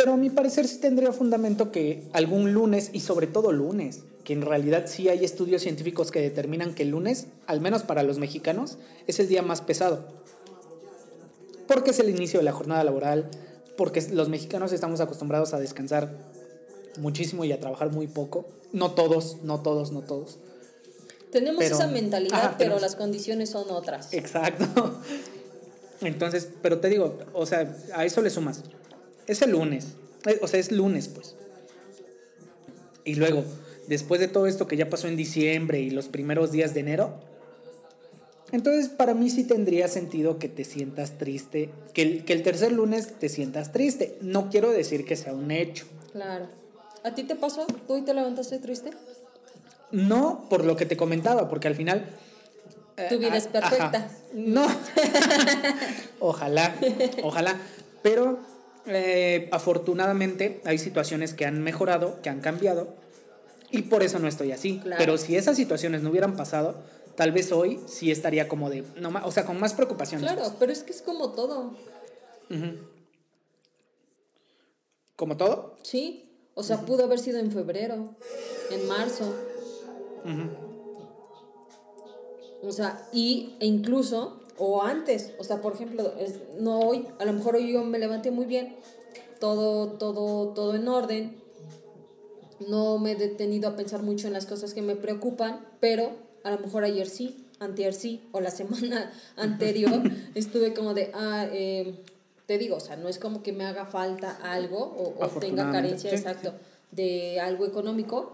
[0.00, 4.32] pero a mi parecer sí tendría fundamento que algún lunes, y sobre todo lunes, que
[4.32, 8.18] en realidad sí hay estudios científicos que determinan que el lunes, al menos para los
[8.18, 10.06] mexicanos, es el día más pesado.
[11.68, 13.28] Porque es el inicio de la jornada laboral,
[13.76, 16.10] porque los mexicanos estamos acostumbrados a descansar
[16.98, 18.46] muchísimo y a trabajar muy poco.
[18.72, 20.38] No todos, no todos, no todos.
[21.30, 24.14] Tenemos Pero- esa mentalidad, Ajá, pero tenemos- las condiciones son otras.
[24.14, 24.64] Exacto.
[26.00, 28.62] Entonces, pero te digo, o sea, a eso le sumas.
[29.26, 29.88] Es el lunes.
[30.26, 31.34] Eh, O sea, es lunes, pues.
[33.04, 33.44] Y luego,
[33.88, 37.14] después de todo esto que ya pasó en diciembre y los primeros días de enero,
[38.52, 42.72] entonces para mí sí tendría sentido que te sientas triste, que el, que el tercer
[42.72, 44.18] lunes te sientas triste.
[44.20, 45.86] No quiero decir que sea un hecho.
[46.12, 46.46] Claro.
[47.04, 47.64] ¿A ti te pasó?
[47.86, 48.90] ¿Tú hoy te levantaste triste?
[49.92, 52.04] No por lo que te comentaba, porque al final...
[52.96, 53.86] eh, Tu vida es perfecta.
[53.96, 54.10] ajá.
[54.34, 54.66] No.
[56.20, 56.74] ojalá,
[57.22, 57.56] ojalá.
[58.02, 58.38] Pero
[58.86, 62.94] eh, afortunadamente hay situaciones que han mejorado, que han cambiado,
[63.70, 64.80] y por eso no estoy así.
[64.80, 64.96] Claro.
[64.98, 66.76] Pero si esas situaciones no hubieran pasado,
[67.14, 70.30] tal vez hoy sí estaría como de, no, o sea, con más preocupaciones.
[70.30, 71.74] Claro, pero es que es como todo.
[75.16, 75.76] Como todo.
[75.82, 76.26] Sí.
[76.54, 78.16] O sea, pudo haber sido en febrero,
[78.70, 79.34] en marzo.
[82.62, 87.24] O sea, y, e incluso, o antes, o sea, por ejemplo, es- no hoy, a
[87.24, 88.76] lo mejor hoy yo me levanté muy bien,
[89.40, 91.40] todo, todo, todo en orden,
[92.68, 96.12] no me he detenido a pensar mucho en las cosas que me preocupan, pero
[96.44, 100.02] a lo mejor ayer sí, antier sí, o la semana anterior
[100.34, 101.94] estuve como de, ah, eh,
[102.46, 105.70] te digo, o sea, no es como que me haga falta algo o, o tenga
[105.72, 106.52] carencia, sí, exacto,
[106.90, 108.32] de algo económico,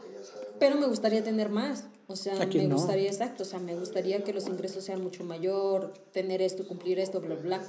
[0.59, 1.85] pero me gustaría tener más.
[2.09, 2.77] O sea, ¿A quién me no?
[2.77, 7.01] gustaría, exacto, o sea, me gustaría que los ingresos sean mucho mayor, tener esto, cumplir
[7.01, 7.63] esto, bla, bla.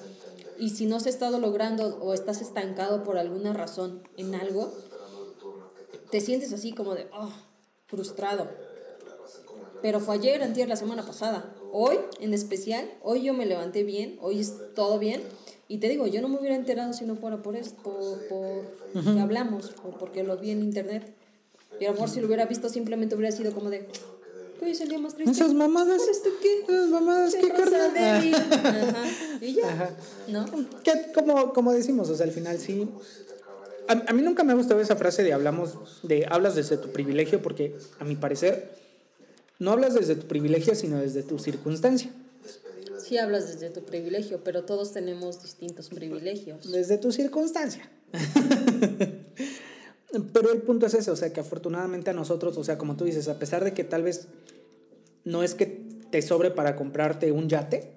[0.60, 4.71] Y si no se ha estado logrando o estás estancado por alguna razón en algo,
[6.12, 7.32] te sientes así como de, oh,
[7.88, 8.47] frustrado.
[9.82, 11.56] Pero fue ayer, antier, la semana pasada.
[11.71, 15.21] Hoy, en especial, hoy yo me levanté bien, hoy es todo bien.
[15.67, 19.04] Y te digo, yo no me hubiera enterado si no fuera por esto, por, por
[19.04, 21.13] que hablamos, por, porque lo vi en internet.
[21.80, 23.88] Y a lo mejor si lo hubiera visto simplemente hubiera sido como de,
[24.61, 25.31] hoy es el día más triste.
[25.31, 26.01] Esas mamadas.
[26.01, 26.61] ¿Por esto qué?
[26.61, 28.33] Esas mamadas, ¿qué carnal?
[28.35, 29.03] Ajá.
[29.41, 29.69] Y ya.
[29.69, 29.89] Ajá.
[30.27, 30.45] ¿No?
[30.83, 32.89] Que como, como decimos, o sea, al final sí.
[33.87, 36.91] A, a mí nunca me ha gustado esa frase de hablamos, de hablas desde tu
[36.91, 38.71] privilegio, porque a mi parecer,
[39.59, 42.11] no hablas desde tu privilegio, sino desde tu circunstancia.
[42.99, 46.69] Sí hablas desde tu privilegio, pero todos tenemos distintos privilegios.
[46.69, 47.89] Desde tu circunstancia.
[50.33, 53.05] Pero el punto es ese, o sea, que afortunadamente a nosotros, o sea, como tú
[53.05, 54.27] dices, a pesar de que tal vez
[55.25, 55.65] no es que
[56.09, 57.91] te sobre para comprarte un yate,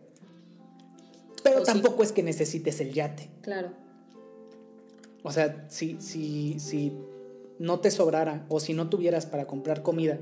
[1.45, 1.67] pero O sí.
[1.67, 3.31] tampoco es que necesites el yate.
[3.43, 3.71] Claro.
[5.23, 6.93] O sea, si, si, si
[7.59, 10.19] no te sobrara o si no tuvieras para comprar comida,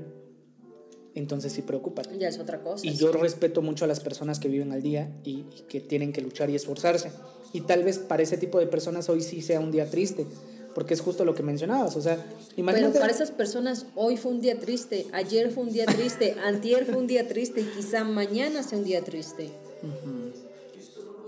[1.15, 2.17] entonces sí preocúpate.
[2.17, 2.85] Ya es otra cosa.
[2.85, 6.13] Y yo respeto mucho a las personas que viven al día y, y que tienen
[6.13, 7.11] que luchar y esforzarse.
[7.51, 10.27] Y tal vez para ese tipo de personas hoy sí sea un día triste,
[10.75, 11.95] porque es justo lo que mencionabas.
[11.95, 12.27] O sea, Pero
[12.57, 12.99] imagínate.
[12.99, 16.97] para esas personas hoy fue un día triste, ayer fue un día triste, antier fue
[16.97, 19.51] un día triste y quizá mañana sea un día triste.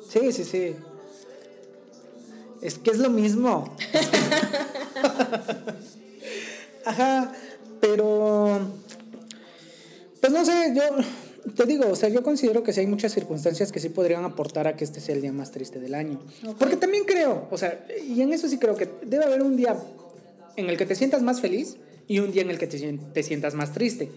[0.10, 0.76] Sí, sí, sí.
[2.62, 3.76] Es que es lo mismo.
[6.86, 7.32] Ajá,
[7.80, 8.60] pero.
[10.20, 10.84] Pues no sé, yo
[11.56, 14.68] te digo, o sea, yo considero que sí hay muchas circunstancias que sí podrían aportar
[14.68, 16.22] a que este sea el día más triste del año.
[16.60, 19.76] Porque también creo, o sea, y en eso sí creo que debe haber un día
[20.56, 21.78] en el que te sientas más feliz
[22.08, 24.12] y un día en el que te sientas más triste.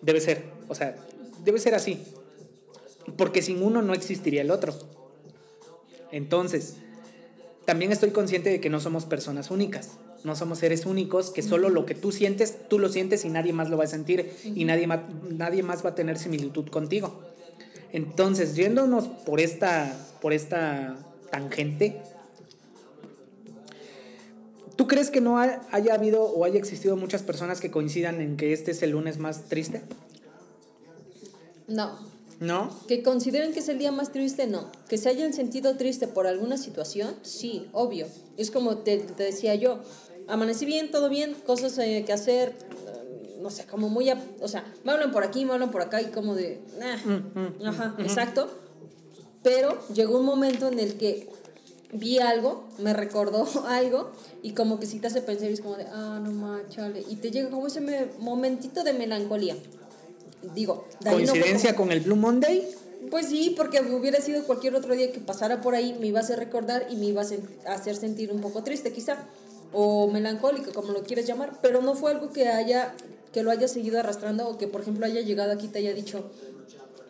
[0.00, 0.96] Debe ser, o sea,
[1.44, 2.02] debe ser así.
[3.16, 4.74] Porque sin uno no existiría el otro.
[6.12, 6.76] Entonces,
[7.64, 9.98] también estoy consciente de que no somos personas únicas.
[10.26, 13.52] No somos seres únicos, que solo lo que tú sientes, tú lo sientes y nadie
[13.52, 17.20] más lo va a sentir y nadie más, nadie más va a tener similitud contigo.
[17.92, 20.96] Entonces, yéndonos por esta, por esta
[21.30, 22.02] tangente,
[24.74, 28.36] ¿tú crees que no ha- haya habido o haya existido muchas personas que coincidan en
[28.36, 29.82] que este es el lunes más triste?
[31.68, 31.98] No.
[32.40, 32.70] ¿No?
[32.86, 34.70] Que consideren que es el día más triste, no.
[34.88, 38.06] Que se hayan sentido triste por alguna situación, sí, obvio.
[38.36, 39.78] Es como te, te decía yo,
[40.28, 44.48] amanecí bien, todo bien, cosas eh, que hacer, eh, no sé, como muy, a- o
[44.48, 46.96] sea, me hablan por aquí, me hablan por acá y como de, "Nah".
[46.96, 48.48] Mm, ajá, exacto.
[49.42, 51.28] Pero llegó un momento en el que
[51.92, 54.10] vi algo, me recordó algo
[54.42, 57.04] y como que si te hace pensar y es como de, ah, no más, chale.
[57.08, 59.56] Y te llega como ese me- momentito de melancolía.
[60.54, 62.68] Digo, de ahí no ¿Coincidencia como- con el Blue Monday?
[63.10, 66.22] pues sí, porque hubiera sido cualquier otro día que pasara por ahí, me iba a
[66.22, 69.16] hacer recordar y me iba a, sen- a hacer sentir un poco triste quizá,
[69.72, 72.94] o melancólico, como lo quieres llamar, pero no fue algo que haya,
[73.32, 75.92] que lo haya seguido arrastrando o que por ejemplo haya llegado aquí y te haya
[75.92, 76.30] dicho,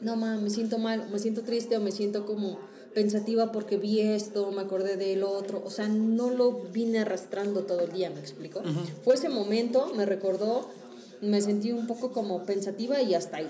[0.00, 2.58] no mames, me siento mal, me siento triste o me siento como
[2.94, 7.64] pensativa porque vi esto, me acordé de lo otro, o sea, no lo vine arrastrando
[7.64, 8.62] todo el día, ¿me explico?
[9.04, 10.70] Fue ese momento, me recordó,
[11.20, 13.48] me sentí un poco como pensativa y hasta ahí.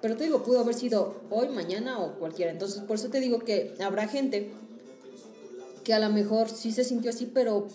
[0.00, 2.50] Pero te digo, pudo haber sido hoy, mañana o cualquiera.
[2.50, 4.52] Entonces, por eso te digo que habrá gente
[5.84, 7.68] que a lo mejor sí se sintió así, pero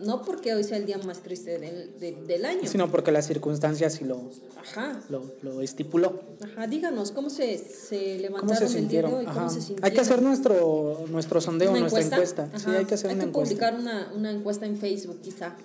[0.00, 2.60] no porque hoy sea el día más triste del, de- del año.
[2.68, 4.20] Sino porque las circunstancias sí lo,
[4.60, 6.20] Ajá, lo, lo estipuló.
[6.42, 6.66] ajá.
[6.66, 9.14] Díganos, ¿cómo se, se levantaron ¿Cómo se el día de sintieron?
[9.14, 9.24] hoy?
[9.26, 9.34] Ajá.
[9.34, 9.84] ¿Cómo se sintieron?
[9.84, 12.46] Hay que hacer nuestro, nuestro sondeo, ¿Una nuestra encuesta.
[12.46, 12.78] Sí, Ajá.
[12.78, 13.54] hay que hacer una encuesta.
[13.54, 15.56] publicar una, una encuesta en Facebook, quizá.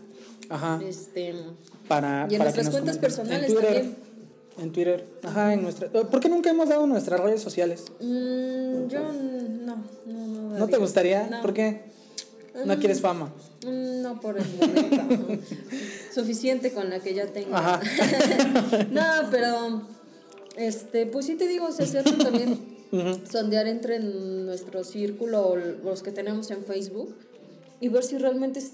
[0.49, 0.81] Ajá.
[0.87, 1.33] Este,
[1.87, 3.01] Para, y en para que nuestras cuentas comenten.
[3.01, 3.97] personales en Twitter, también.
[4.59, 5.05] En Twitter.
[5.23, 5.89] Ajá, en nuestra.
[5.89, 7.85] ¿Por qué nunca hemos dado nuestras redes sociales?
[8.01, 10.59] mm, yo no, no, no.
[10.59, 11.27] ¿No te gustaría?
[11.27, 11.41] No.
[11.41, 11.92] ¿Por qué?
[12.65, 13.33] No quieres fama.
[13.65, 15.27] Mm, No por el momento.
[16.13, 17.55] Suficiente con la que ya tengo.
[17.55, 17.81] Ajá.
[18.91, 19.81] no, pero
[20.55, 22.59] este, pues sí te digo, se hacerlo también
[22.91, 23.19] Ujú.
[23.29, 27.15] sondear entre nuestro círculo o los que tenemos en Facebook
[27.79, 28.73] y ver si realmente es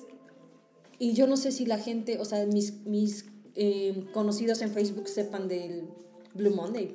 [1.02, 5.08] y yo no sé si la gente, o sea, mis mis eh, conocidos en Facebook
[5.08, 5.86] sepan del
[6.34, 6.94] Blue Monday.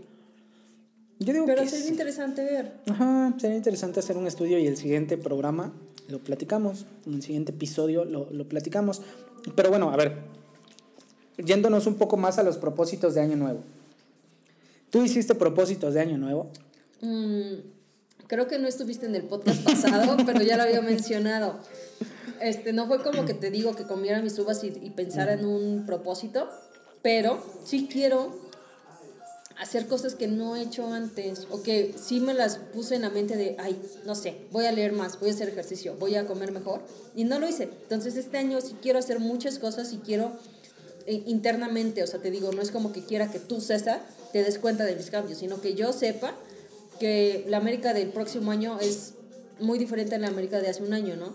[1.21, 1.91] Yo digo Pero que sería sí.
[1.93, 2.73] interesante ver.
[2.91, 5.73] Ajá, sería interesante hacer un estudio y el siguiente programa
[6.09, 6.87] lo platicamos.
[7.07, 9.03] En el siguiente episodio lo, lo platicamos.
[9.55, 10.19] Pero bueno, a ver.
[11.37, 13.61] Yéndonos un poco más a los propósitos de Año Nuevo.
[14.91, 16.51] ¿Tú hiciste propósitos de Año Nuevo?
[17.01, 17.55] Mm,
[18.29, 21.59] creo que no estuviste en el podcast pasado, pero ya lo había mencionado.
[22.41, 25.45] Este, no fue como que te digo que comiera mis uvas y, y pensara en
[25.45, 26.49] un propósito,
[27.03, 28.44] pero sí quiero
[29.59, 33.11] hacer cosas que no he hecho antes o que sí me las puse en la
[33.11, 36.27] mente de, ay, no sé, voy a leer más, voy a hacer ejercicio, voy a
[36.27, 36.81] comer mejor
[37.15, 37.65] y no lo hice.
[37.65, 40.33] Entonces este año sí quiero hacer muchas cosas y quiero
[41.07, 44.43] eh, internamente, o sea, te digo, no es como que quiera que tú, César, te
[44.43, 46.35] des cuenta de mis cambios, sino que yo sepa
[46.99, 49.15] que la América del próximo año es
[49.61, 51.33] muy diferente a la América de hace un año, ¿no?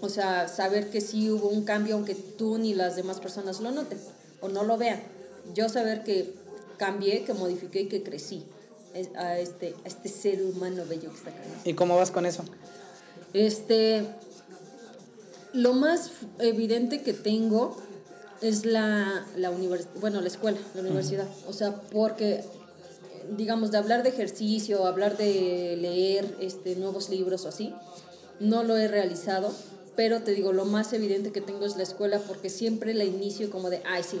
[0.00, 3.70] O sea, saber que sí hubo un cambio aunque tú ni las demás personas lo
[3.70, 3.98] noten
[4.40, 5.02] o no lo vean.
[5.54, 6.34] Yo saber que
[6.80, 8.42] cambié, que modifiqué y que crecí
[9.14, 11.42] a este, a este ser humano bello que está acá.
[11.64, 12.42] ¿Y cómo vas con eso?
[13.34, 14.04] Este,
[15.52, 17.76] lo más evidente que tengo
[18.40, 21.28] es la, la univers- bueno, la escuela, la universidad.
[21.46, 22.42] O sea, porque,
[23.36, 27.74] digamos, de hablar de ejercicio, hablar de leer este, nuevos libros o así,
[28.40, 29.52] no lo he realizado.
[29.96, 33.50] Pero te digo, lo más evidente que tengo es la escuela porque siempre la inicio
[33.50, 34.18] como de, ay, sí,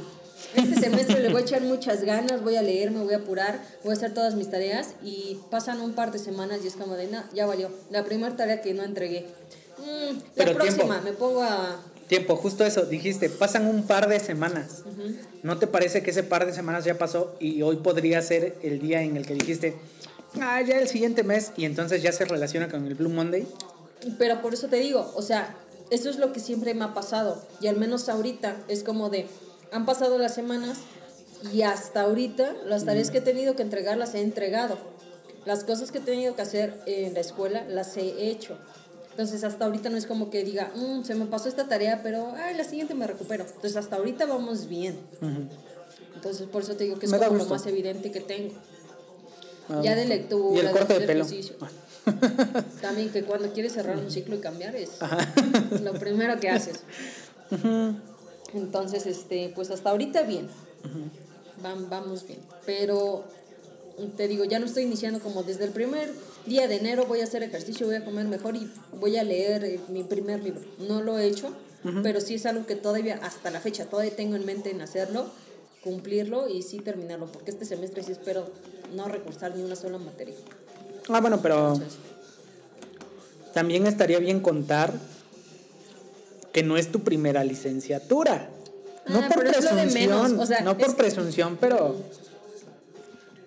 [0.54, 3.60] este semestre le voy a echar muchas ganas, voy a leer, me voy a apurar,
[3.82, 6.96] voy a hacer todas mis tareas y pasan un par de semanas y es como
[6.96, 7.70] de, no, ya valió.
[7.90, 9.26] La primera tarea que no entregué.
[9.78, 11.04] Mm, la Pero próxima, tiempo.
[11.04, 11.80] me pongo a...
[12.08, 14.82] Tiempo, justo eso, dijiste, pasan un par de semanas.
[15.44, 18.80] ¿No te parece que ese par de semanas ya pasó y hoy podría ser el
[18.80, 19.76] día en el que dijiste,
[20.40, 23.46] ah, ya el siguiente mes y entonces ya se relaciona con el Blue Monday?
[24.18, 25.54] Pero por eso te digo, o sea,
[25.90, 27.42] eso es lo que siempre me ha pasado.
[27.60, 29.26] Y al menos ahorita es como de,
[29.72, 30.78] han pasado las semanas
[31.52, 34.76] y hasta ahorita las tareas que he tenido que entregar las he entregado.
[35.46, 38.58] Las cosas que he tenido que hacer en la escuela las he hecho.
[39.12, 42.32] Entonces hasta ahorita no es como que diga, "Mm, se me pasó esta tarea, pero
[42.36, 43.44] ay, la siguiente me recupero.
[43.44, 44.98] Entonces hasta ahorita vamos bien.
[46.14, 48.54] Entonces por eso te digo que es Me como lo más evidente que tengo.
[49.68, 51.24] Ah, Ya de lectura, Y el corte de pelo.
[51.24, 51.56] ejercicio.
[52.80, 54.90] También que cuando quieres cerrar un ciclo y cambiar es
[55.82, 56.80] lo primero que haces.
[58.54, 60.48] Entonces, este, pues hasta ahorita bien.
[61.62, 62.40] Vam- vamos bien.
[62.66, 63.24] Pero
[64.16, 66.10] te digo, ya no estoy iniciando como desde el primer
[66.46, 69.64] día de enero voy a hacer ejercicio, voy a comer mejor y voy a leer
[69.64, 70.62] eh, mi primer libro.
[70.78, 71.50] No lo he hecho,
[72.02, 75.26] pero sí es algo que todavía, hasta la fecha, todavía tengo en mente en hacerlo,
[75.82, 78.48] cumplirlo y sí terminarlo, porque este semestre sí espero
[78.94, 80.34] no recursar ni una sola materia.
[81.08, 81.98] Ah, bueno, pero Entonces,
[83.54, 84.92] también estaría bien contar
[86.52, 88.48] que no es tu primera licenciatura.
[89.08, 91.96] No Ah, por presunción, o sea, no por es- presunción, pero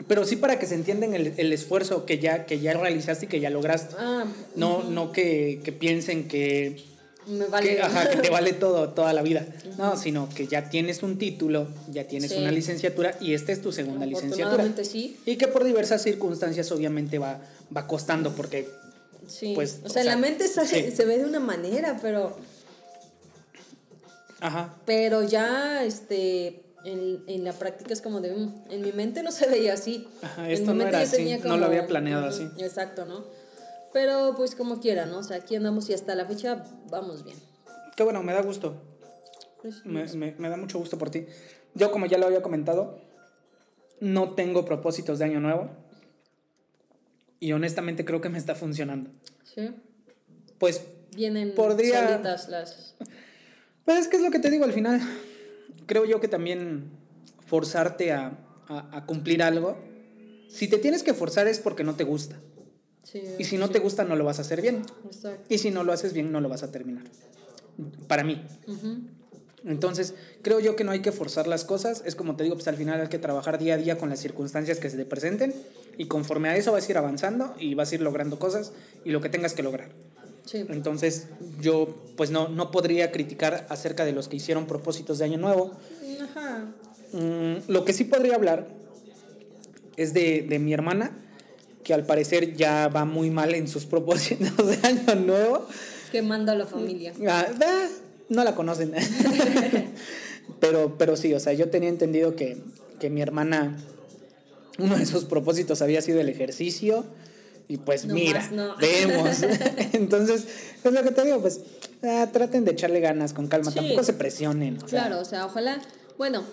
[0.07, 3.29] pero sí para que se entiendan el, el esfuerzo que ya que ya realizaste y
[3.29, 3.95] que ya lograste.
[3.97, 6.83] ah, No no que, que piensen que
[7.27, 7.75] me vale.
[7.77, 9.45] que, ajá, que te vale todo, toda la vida.
[9.77, 12.37] No, sino que ya tienes un título, ya tienes Sí.
[12.37, 14.65] una licenciatura y esta es tu segunda licenciatura.
[14.83, 15.17] Sí.
[15.25, 17.39] Y que por diversas circunstancias obviamente va,
[17.75, 18.67] va costando porque
[19.25, 19.53] Sí.
[19.55, 20.95] Pues, o o sea, sea, la mente sale- sí.
[20.97, 22.35] se ve de una manera, pero
[24.43, 29.23] ajá, pero ya este en, en la práctica es como de mm, en mi mente
[29.23, 30.07] no se veía así.
[30.21, 32.47] Ajá, En esto mi no mente era así, tenía no lo había planeado así.
[32.59, 33.25] Exacto, ¿no?
[33.93, 35.19] Pero pues como quiera, ¿no?
[35.19, 37.37] O sea, aquí andamos y hasta la fecha vamos bien.
[37.95, 38.81] qué bueno, me da gusto.
[39.61, 41.25] Pues, Me, me- me da mucho gusto por ti.
[41.73, 42.99] Yo, como ya lo había comentado,
[44.01, 45.69] no tengo propósitos de año nuevo.
[47.39, 49.09] Y honestamente creo que me está funcionando.
[49.43, 49.71] sí.
[50.59, 50.81] Pues,
[51.15, 52.95] Vienen Podría- solitas las
[53.85, 55.01] pues es que es lo que te digo al final.
[55.85, 56.91] Creo yo que también
[57.45, 59.77] forzarte a, a- a cumplir algo.
[60.49, 62.37] Si te tienes que forzar es porque no te gusta.
[63.03, 64.83] sí, Y si no te gusta, no lo vas a hacer bien.
[65.05, 65.45] Exacto.
[65.49, 67.03] Y si no lo haces bien, no lo vas a terminar.
[68.07, 68.41] Para mí.
[68.67, 68.97] Ujú.
[69.65, 72.03] Entonces, creo yo que no hay que forzar las cosas.
[72.05, 74.19] Es como te digo, pues al final hay que trabajar día a día con las
[74.19, 75.53] circunstancias que se te presenten.
[75.97, 78.73] Y conforme a eso vas a ir avanzando y vas a ir logrando cosas
[79.05, 79.89] y lo que tengas que lograr.
[80.45, 80.65] Sí.
[80.69, 81.27] Entonces,
[81.61, 85.71] yo pues no, no podría criticar acerca de los que hicieron propósitos de Año Nuevo.
[86.21, 86.65] Ajá.
[87.13, 88.67] Mm, lo que sí podría hablar
[89.95, 91.17] es de, de mi hermana,
[91.83, 95.67] que al parecer ya va muy mal en sus propósitos de Año Nuevo.
[96.11, 97.13] Que manda a la familia.
[97.27, 97.87] Ah, ah,
[98.29, 98.93] no la conocen.
[100.59, 102.57] pero, pero sí, o sea, yo tenía entendido que,
[102.99, 103.77] que mi hermana,
[104.77, 107.05] uno de sus propósitos había sido el ejercicio.
[107.73, 108.75] Y pues No mira, no.
[108.77, 109.37] vemos.
[109.93, 110.45] Entonces,
[110.83, 111.59] es lo que te digo, pues
[112.03, 113.77] ah, traten de echarle ganas con calma, Sí.
[113.79, 114.77] tampoco se presionen.
[114.77, 115.81] o sea, Claro, o sea, ojalá,
[116.19, 116.43] bueno,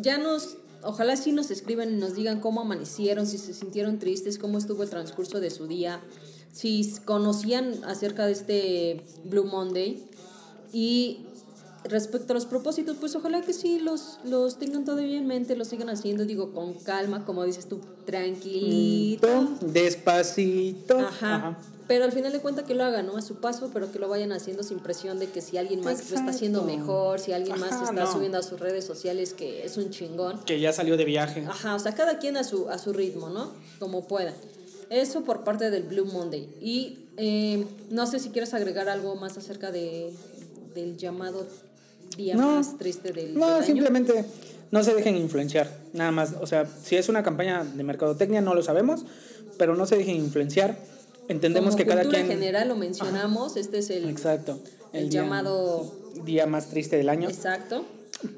[0.00, 4.36] ya nos, ojalá sí nos escriban y nos digan cómo amanecieron, si se sintieron tristes,
[4.36, 6.00] cómo estuvo el transcurso de su día,
[6.52, 10.02] si conocían acerca de este Blue Monday
[10.72, 11.18] y
[11.84, 15.68] respecto a los propósitos, pues ojalá que sí los, los tengan todavía en mente, los
[15.68, 19.56] sigan haciendo, digo, con calma, como dices tú, tranquilito.
[19.60, 20.98] Despacito.
[20.98, 21.58] Ajá.
[21.86, 23.16] Pero al final de cuentas que lo hagan, ¿no?
[23.16, 26.10] A su paso, pero que lo vayan haciendo sin presión de que si alguien más
[26.10, 26.78] lo está haciendo Exacto.
[26.78, 28.12] mejor, si alguien más Ajá, está no.
[28.12, 30.38] subiendo a sus redes sociales que es un chingón.
[30.44, 31.46] Que ya salió de viaje.
[31.48, 33.52] Ajá, o sea, cada quien a su, a su ritmo, ¿no?
[33.78, 34.34] Como pueda.
[34.90, 36.54] Eso por parte del Blue Monday.
[36.60, 40.12] Y eh, no sé si quieres agregar algo más acerca de,
[40.74, 41.46] del llamado
[42.18, 42.56] día No.
[42.56, 43.64] más triste del, del No, año.
[43.64, 44.24] simplemente
[44.70, 46.34] no se dejen influenciar, nada más.
[46.42, 49.06] O sea, si es una campaña de mercadotecnia, no lo sabemos,
[49.56, 50.76] pero no se dejen influenciar.
[51.28, 52.26] Entendemos Como que cada quien...
[52.26, 54.58] general lo mencionamos, este es el, Exacto.
[54.92, 55.90] el día- llamado
[56.24, 57.28] día más triste del año.
[57.28, 57.84] exacto.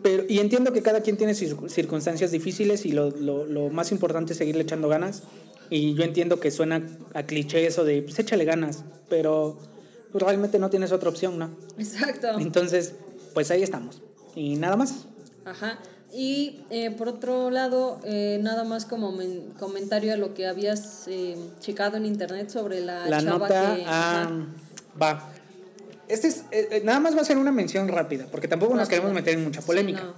[0.03, 3.91] Pero, y entiendo que cada quien tiene cir- circunstancias difíciles y lo, lo, lo más
[3.93, 5.23] importante es seguirle echando ganas.
[5.71, 6.83] Y yo entiendo que suena
[7.15, 9.57] a cliché eso de, pues échale ganas, pero
[10.13, 11.49] realmente no tienes otra opción, ¿no?
[11.79, 12.27] Exacto.
[12.41, 12.93] Entonces,
[13.35, 14.03] pues ahí estamos.
[14.35, 15.07] Y nada más.
[15.45, 15.79] Ajá.
[16.13, 21.05] Y eh, por otro lado, eh, nada más como men- comentario a lo que habías
[21.07, 23.85] eh, checado en internet sobre la, La chava nota que...
[23.87, 24.47] ah,
[25.01, 25.33] va.
[26.09, 29.13] Este es, eh, nada más va a ser una mención rápida, porque tampoco nos queremos
[29.13, 30.03] meter en mucha Sí, polémica.
[30.03, 30.15] no.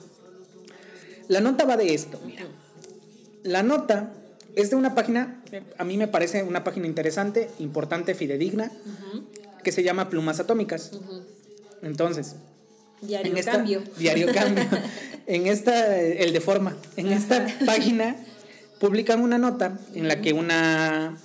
[1.28, 2.46] La nota va de esto, mira.
[3.42, 4.12] La nota
[4.56, 5.42] es de una página,
[5.78, 8.70] a mí me parece una página interesante, importante, fidedigna,
[9.62, 10.92] que se llama Plumas Atómicas.
[11.82, 12.36] Entonces,
[13.02, 13.82] Diario en esta, cambio.
[13.98, 14.64] Diario Cambio.
[15.26, 18.16] en esta, eh, el de forma, en esta página
[18.80, 21.16] publican una nota en la que una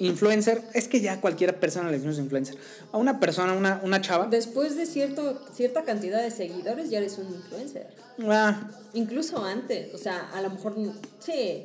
[0.00, 2.56] influencer, es que ya cualquier persona le decimos influencer,
[2.92, 7.16] a una persona, una, una chava, Después de cierto, cierta cantidad de seguidores ya eres
[7.18, 7.86] un influencer.
[8.28, 10.74] ah, Incluso antes, o sea, a lo mejor,
[11.20, 11.64] sí.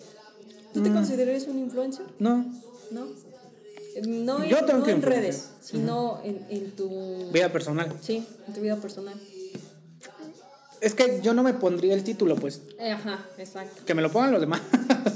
[0.74, 0.84] ¿Tú Mm.
[0.84, 2.06] te consideras un influencer?
[2.20, 2.46] no,
[2.92, 3.08] ¿No?
[3.96, 7.32] Eh, No, en, Yo tengo no que en redes, sino en, en tu...
[7.32, 7.92] vida personal.
[8.02, 9.16] Sí, en tu vida personal.
[10.82, 13.84] Es que yo no me pondría el título, pues, Eh, Ajá, exacto.
[13.86, 14.62] que me lo pongan los demás.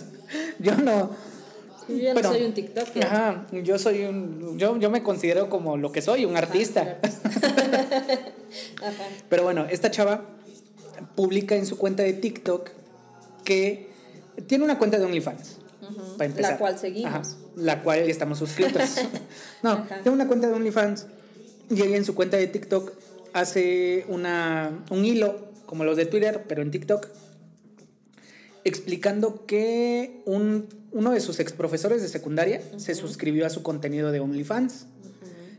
[0.59, 1.11] yo no.
[1.87, 3.05] Yo ya Pero- no soy un TikToker.
[3.05, 6.99] Ajá, yo soy un, yo, yo me considero como lo que soy, un artista.
[8.81, 9.03] Ajá.
[9.29, 10.21] Pero bueno, esta chava
[11.15, 12.69] publica en su cuenta de TikTok
[13.43, 13.89] que
[14.47, 15.57] tiene una cuenta de OnlyFans.
[16.17, 16.51] Para empezar.
[16.53, 17.11] La cual seguimos.
[17.13, 17.21] Ajá,
[17.55, 18.81] la cual estamos suscritos.
[19.63, 21.07] no, tiene una cuenta de OnlyFans
[21.69, 22.91] y ella en su cuenta de TikTok
[23.33, 27.07] hace una, un hilo, como los de Twitter, pero en TikTok,
[28.63, 34.11] explicando que un, uno de sus ex profesores de secundaria se suscribió a su contenido
[34.11, 34.85] de OnlyFans.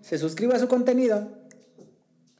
[0.03, 1.33] Se suscribe a su contenido,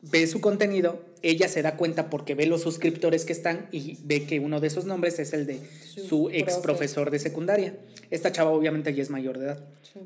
[0.03, 4.25] ve su contenido, ella se da cuenta porque ve los suscriptores que están y ve
[4.25, 6.63] que uno de esos nombres es el de Su su ex profe.
[6.63, 7.77] profesor de secundaria.
[8.13, 9.65] Esta chava obviamente ya es mayor de edad.
[9.83, 9.99] Sí.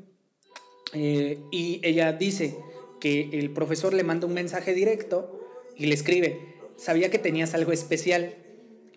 [0.93, 2.55] Eh, y ella dice
[2.99, 5.35] que el profesor le manda un mensaje directo
[5.77, 8.35] y le escribe, sabía que tenías algo especial.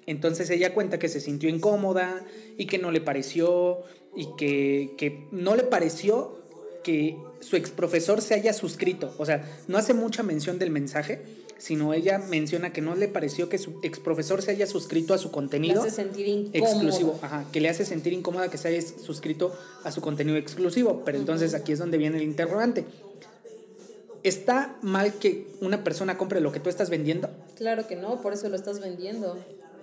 [0.07, 2.24] Entonces ella cuenta que se sintió incómoda
[2.57, 3.83] y que no le pareció
[4.16, 6.43] y que, que no le pareció
[6.83, 9.14] que su ex profesor se haya suscrito.
[9.18, 11.20] O sea, no hace mucha mención del mensaje,
[11.59, 15.18] sino ella menciona que no le pareció que su ex profesor se haya suscrito a
[15.18, 19.57] su contenido hace sentir exclusivo, ajá, que le hace sentir incómoda que se haya suscrito
[19.85, 21.03] a su contenido exclusivo.
[21.05, 22.85] Pero entonces aquí es donde viene el interrogante.
[24.23, 27.29] ¿Está mal que una persona compre lo que tú estás vendiendo?
[27.57, 29.37] Claro que no, por eso lo estás vendiendo.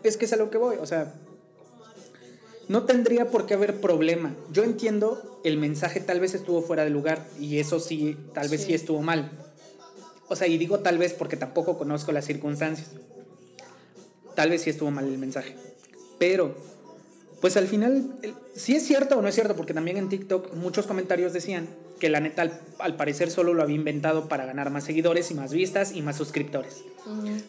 [0.03, 1.13] Es que es a lo que voy, o sea,
[2.69, 4.33] no tendría por qué haber problema.
[4.51, 8.61] Yo entiendo el mensaje tal vez estuvo fuera de lugar y eso sí, tal vez
[8.61, 8.73] sí, Sí.
[8.75, 9.29] estuvo mal.
[10.29, 12.91] O sea, y digo tal vez porque tampoco conozco las circunstancias.
[14.35, 15.55] Tal vez sí estuvo mal el mensaje.
[16.17, 16.55] Pero,
[17.41, 18.11] pues al final,
[18.53, 21.67] sí es cierto o no es cierto, porque también en TikTok muchos comentarios decían
[21.99, 25.35] que la neta al, al parecer solo lo había inventado para ganar más seguidores y
[25.35, 26.83] más vistas y más suscriptores.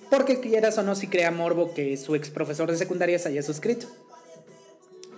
[0.08, 3.42] Porque quieras o no, si crea morbo que su ex profesor de secundaria se haya
[3.42, 3.86] suscrito.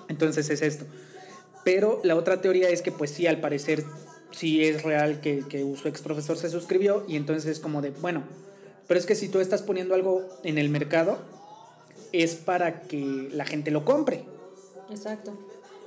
[0.09, 0.85] Entonces es esto.
[1.64, 3.85] Pero la otra teoría es que pues sí, al parecer
[4.31, 7.91] sí es real que, que su ex profesor se suscribió y entonces es como de,
[7.91, 8.23] bueno,
[8.89, 11.18] pero es que si tú estás poniendo algo en el mercado
[12.12, 14.25] es para que la gente lo compre.
[14.93, 15.32] Exacto.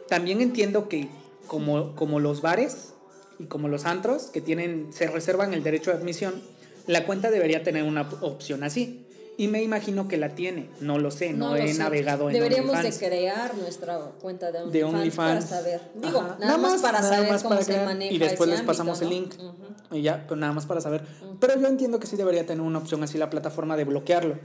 [0.07, 1.09] También entiendo que
[1.47, 2.93] como, como los bares
[3.39, 6.41] y como los antros que tienen, se reservan el derecho de admisión,
[6.87, 9.01] la cuenta debería tener una opción así.
[9.37, 11.79] Y me imagino que la tiene, no lo sé, no, lo he sé.
[11.79, 12.99] navegado en Deberíamos OnlyFans.
[13.01, 15.49] de crear nuestra cuenta de OnlyFans, de para OnlyFans.
[15.49, 15.81] saber.
[15.95, 16.37] Digo, Ajá.
[16.39, 18.65] nada, más para nada saber más cómo para se crear, maneja Y después ese les
[18.65, 19.37] pasamos ámbito, el link.
[19.37, 19.49] ¿no?
[19.49, 19.95] Ujú.
[19.97, 21.03] Y ya, pero nada más para saber.
[21.41, 24.39] Pero yo entiendo que sí debería tener una opción así la plataforma de bloquearlo.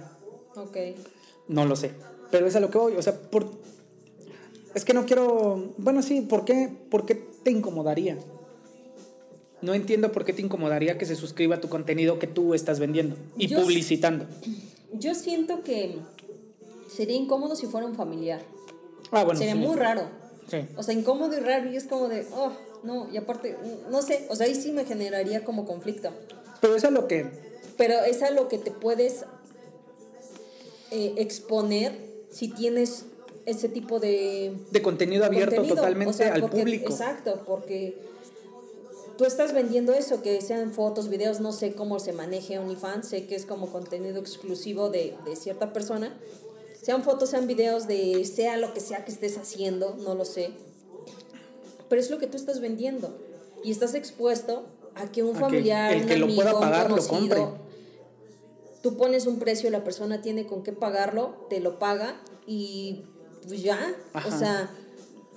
[0.57, 0.77] Ok.
[1.47, 1.93] No lo sé.
[2.33, 2.97] Pero es a lo que voy.
[2.97, 3.49] O sea, por...
[4.75, 5.73] es que no quiero.
[5.79, 8.19] Bueno, sí, ¿por qué, ¿por qué te incomodaría?
[9.63, 12.79] No entiendo por qué te incomodaría que se suscriba a tu contenido que tú estás
[12.79, 14.27] vendiendo y Yo- publicitando.
[14.93, 15.99] Yo siento que
[16.89, 18.41] sería incómodo si fuera un familiar.
[19.11, 19.39] Ah, bueno.
[19.39, 19.61] sería sí.
[19.61, 20.03] muy raro.
[20.49, 20.59] Sí.
[20.77, 22.53] O sea, incómodo y raro y es como de, oh,
[22.83, 23.57] no, y aparte,
[23.91, 26.11] no sé, o sea, ahí sí me generaría como conflicto.
[26.61, 27.27] Pero eso es lo que.
[27.77, 29.25] Pero es a lo que te puedes
[30.91, 31.97] eh, exponer
[32.31, 33.05] si tienes
[33.51, 35.77] ese tipo de De contenido abierto contenido.
[35.77, 36.91] totalmente O sea, al porque- público.
[36.93, 37.99] Exacto, porque
[39.19, 43.27] tú estás vendiendo eso, que sean fotos, videos, no sé cómo se maneje OnlyFans, sé
[43.27, 46.19] que es como contenido exclusivo de, de cierta persona.
[46.83, 50.51] Sean fotos, sean videos de sea lo que sea que estés haciendo, no lo sé.
[51.89, 53.15] Pero es lo que tú estás vendiendo.
[53.63, 56.55] Y estás expuesto a que un A que familiar, el un que lo amigo, pueda
[56.55, 57.61] un pagar, lo conocido, compre.
[58.83, 63.03] tú pones un precio, la persona tiene con qué pagarlo, te lo paga y
[63.47, 64.29] pues ya, Ajá.
[64.29, 64.71] o sea,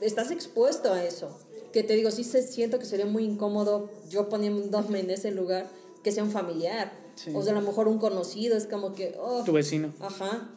[0.01, 1.37] estás expuesto a eso.
[1.71, 5.67] Que te digo, sí se, siento que sería muy incómodo yo poniéndome en ese lugar
[6.03, 6.91] que sea un familiar.
[7.15, 7.31] Sí.
[7.33, 9.93] O sea, a lo mejor un conocido, es como que, oh, Tu vecino.
[9.99, 10.49] Ajá.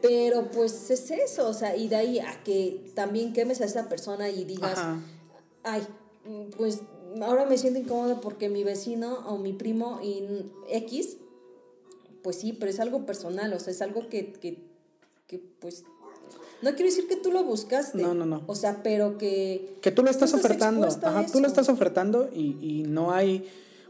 [0.00, 3.88] Pero pues es eso, o sea, y de ahí a que también quemes a esa
[3.88, 5.00] persona y digas, Ajá.
[5.62, 5.86] ay,
[6.56, 6.80] pues
[7.22, 11.16] ahora me siento incómoda porque mi vecino o mi primo y X,
[12.22, 14.58] pues sí, pero es algo personal, o sea, es algo que, que,
[15.26, 15.84] que, pues,
[16.64, 18.02] no quiero decir que tú lo buscaste.
[18.02, 18.42] No, no, no.
[18.46, 19.76] O sea, pero que...
[19.82, 20.88] Que tú lo estás Tú estás ofertando.
[21.02, 23.46] Ajá, tú lo estás ofertando y, y no hay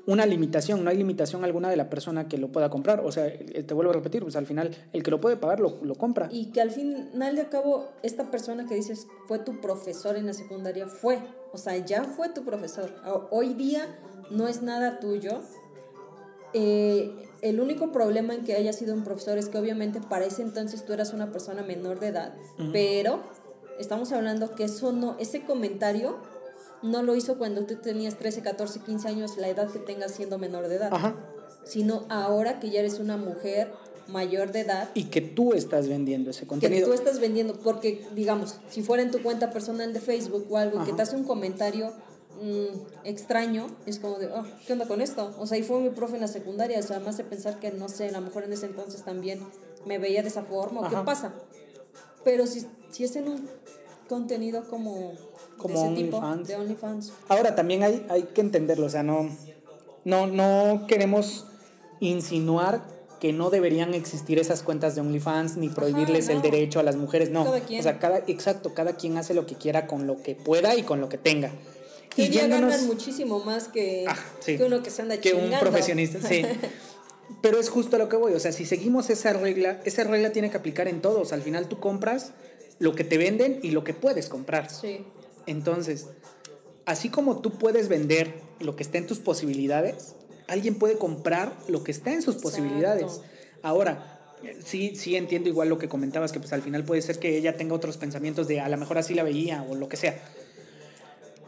[0.06, 3.00] una limitación, no hay limitación alguna de la persona que lo pueda comprar.
[3.00, 5.60] O sea, eh, te vuelvo a repetir, pues al final el que lo puede pagar
[5.60, 6.28] lo, lo compra.
[6.30, 10.34] Y que al final de cabo, esta persona que dices fue tu profesor en la
[10.34, 11.20] secundaria, fue,
[11.52, 12.92] o sea, ya fue tu profesor.
[13.30, 13.98] Hoy día
[14.30, 15.40] no es nada tuyo.
[16.52, 17.12] Eh,
[17.44, 20.84] el único problema en que haya sido un profesor es que obviamente para ese entonces
[20.84, 22.34] tú eras una persona menor de edad,
[22.72, 23.20] pero
[23.78, 26.16] estamos hablando que eso no, ese comentario
[26.82, 30.38] no lo hizo cuando tú tenías 13, 14, 15 años, la edad que tengas siendo
[30.38, 31.14] menor de edad, Ajá.
[31.64, 33.70] sino ahora que ya eres una mujer
[34.06, 36.86] mayor de edad Y que tú estás vendiendo ese que contenido.
[36.86, 40.78] tú estás vendiendo, porque digamos, si fuera en tu cuenta personal de Facebook o algo,
[40.84, 40.96] que Ajá.
[40.96, 41.92] te hace un comentario
[42.42, 45.34] mm, extraño, es como de, oh, ¿qué onda con esto?
[45.38, 47.70] O sea, y fue mi profe en la secundaria, o sea, me hace pensar que,
[47.72, 49.40] no sé, a lo mejor en ese entonces también
[49.86, 51.34] me veía de esa forma, o qué pasa.
[52.24, 53.48] Pero si, si es en un
[54.08, 55.12] contenido como,
[55.58, 56.48] Como de ese tipo, OnlyFans.
[56.48, 57.12] de OnlyFans.
[57.28, 59.28] Ahora también hay, hay que entenderlo, o sea, no,
[60.04, 61.46] no, no queremos
[62.00, 62.82] insinuar
[63.24, 66.42] que no deberían existir esas cuentas de OnlyFans ni prohibirles el no.
[66.42, 67.44] derecho a las mujeres, no.
[67.44, 67.80] Cada quien.
[67.80, 70.82] O sea, cada, exacto, cada quien hace lo que quiera con lo que pueda y
[70.82, 71.50] con lo que tenga.
[72.16, 74.56] Que ya yéndonos- ganan muchísimo más que, Ah, sí.
[74.56, 76.42] que uno que se anda que un profesionista, sí.
[77.40, 80.30] Pero es justo a lo que voy, o sea, si seguimos esa regla, esa regla
[80.30, 81.32] tiene que aplicar en todos.
[81.32, 82.32] Al final tú compras
[82.78, 84.70] lo que te venden y lo que puedes comprar.
[84.70, 85.04] sí.
[85.46, 86.06] Entonces,
[86.86, 90.14] así como tú puedes vender lo que está en tus posibilidades,
[90.48, 92.50] alguien puede comprar lo que está en sus Exacto.
[92.50, 93.20] posibilidades.
[93.62, 94.20] Ahora,
[94.64, 97.56] sí, sí entiendo igual lo que comentabas, que pues al final puede ser que ella
[97.58, 100.18] tenga otros pensamientos de a lo mejor así la veía o lo que sea.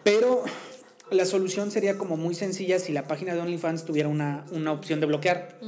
[0.07, 0.45] Pero
[1.11, 5.01] la solución sería como muy sencilla si la página de OnlyFans tuviera una, una opción
[5.01, 5.59] de bloquear.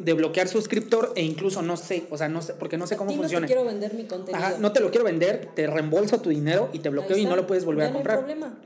[0.00, 2.98] De bloquear suscriptor e incluso no sé, o sea, no sé, porque no sé A
[2.98, 3.46] cómo ti no funciona.
[3.46, 4.44] te quiero vender mi contenido.
[4.44, 7.36] Ajá, no te lo quiero vender, te reembolso tu dinero y te bloqueo y no
[7.36, 8.18] lo puedes volver Ya a no hay comprar.
[8.18, 8.58] problema.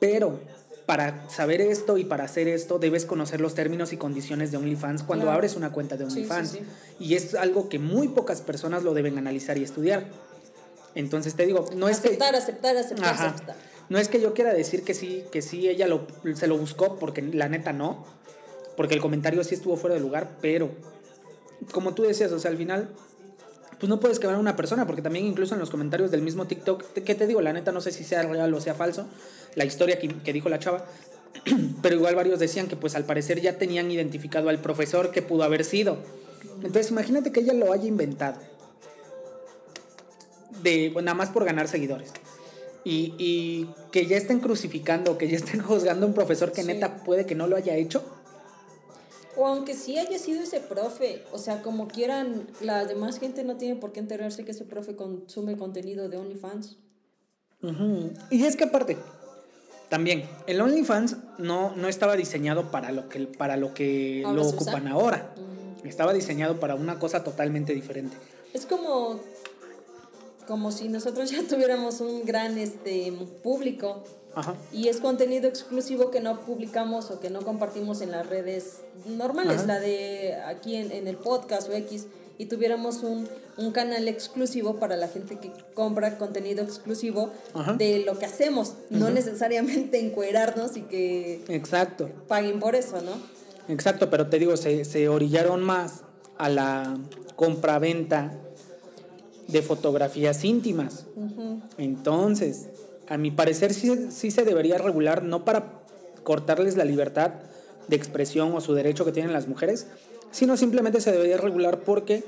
[0.00, 0.40] Pero
[0.86, 5.02] para saber esto y para hacer esto debes conocer los términos y condiciones de OnlyFans
[5.02, 5.36] cuando Claro.
[5.36, 6.50] abres una cuenta de Sí, sí, OnlyFans.
[6.52, 6.60] sí.
[7.00, 10.06] Y es algo que muy pocas personas lo deben analizar y estudiar.
[10.94, 13.28] Entonces te digo, no es que aceptar, aceptar, aceptar, Ajá.
[13.34, 13.56] aceptar.
[13.88, 16.98] No es que yo quiera decir que sí, que sí ella lo, se lo buscó
[16.98, 18.04] porque la neta no,
[18.76, 20.70] porque el comentario sí estuvo fuera de lugar, pero
[21.72, 22.88] como tú decías, o sea, al final
[23.78, 26.46] pues no puedes quemar a una persona, porque también incluso en los comentarios del mismo
[26.46, 27.40] TikTok, ¿qué te digo?
[27.40, 29.06] La neta no sé si sea real o sea falso,
[29.54, 30.86] la historia que, que dijo la chava,
[31.82, 35.42] pero igual varios decían que pues al parecer ya tenían identificado al profesor que pudo
[35.42, 35.98] haber sido.
[36.62, 38.40] Entonces imagínate que ella lo haya inventado,
[40.62, 42.12] de, nada más por ganar seguidores.
[42.84, 46.68] Y, y que ya estén crucificando, que ya estén juzgando a un profesor que Sí.
[46.68, 48.02] neta puede que no lo haya hecho.
[49.36, 53.56] O aunque sí haya sido ese profe, o sea, como quieran, la demás gente no
[53.56, 56.76] tiene por qué enterarse que ese profe consume contenido de OnlyFans.
[57.62, 58.12] Ujú.
[58.30, 58.96] Y es que aparte,
[59.88, 64.46] también, el OnlyFans no, no estaba diseñado para lo que, para lo que Ahora lo
[64.46, 64.54] usa.
[64.56, 65.34] ocupan ahora.
[65.84, 68.16] Estaba diseñado para una cosa totalmente diferente.
[68.52, 69.20] Es como,
[70.46, 74.02] como si nosotros ya tuviéramos un gran este, público
[74.34, 74.54] Ajá.
[74.72, 79.58] y es contenido exclusivo que no publicamos o que no compartimos en las redes normales,
[79.58, 79.66] Ajá.
[79.66, 84.80] la de aquí en, en el podcast o X, y tuviéramos un, un canal exclusivo
[84.80, 87.74] para la gente que compra contenido exclusivo Ajá.
[87.74, 93.12] de lo que hacemos, no necesariamente encuerarnos y que Exacto, paguen por eso, ¿no?
[93.72, 96.02] exacto, pero te digo, se, se orillaron más
[96.36, 96.98] a la
[97.36, 98.36] compra-venta
[99.48, 101.06] de fotografías íntimas.
[101.78, 102.68] Entonces,
[103.08, 105.80] a mi parecer sí, sí se debería regular, no para
[106.22, 107.32] cortarles la libertad
[107.88, 109.86] de expresión o su derecho que tienen las mujeres,
[110.30, 112.24] sino simplemente se debería regular porque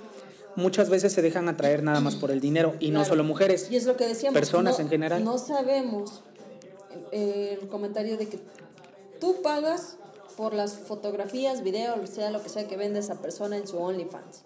[0.54, 3.68] muchas veces se dejan atraer nada más por el dinero y no solo mujeres.
[3.70, 4.34] Y es lo que decíamos.
[4.38, 5.24] Personas no- en general.
[5.24, 6.22] No sabemos
[7.12, 8.38] eh, el comentario de que
[9.20, 9.96] Tú pagas
[10.36, 14.42] por las fotografías, videos, sea lo que sea que vende esa persona en su OnlyFans.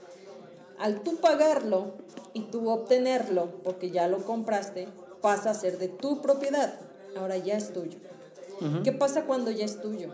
[0.81, 1.93] Al tú pagarlo
[2.33, 4.89] y tú obtenerlo, porque ya lo compraste,
[5.21, 6.75] pasa a ser de tu propiedad.
[7.17, 7.99] Ahora ya es tuyo.
[8.83, 10.09] ¿Qué pasa cuando ya es tuyo?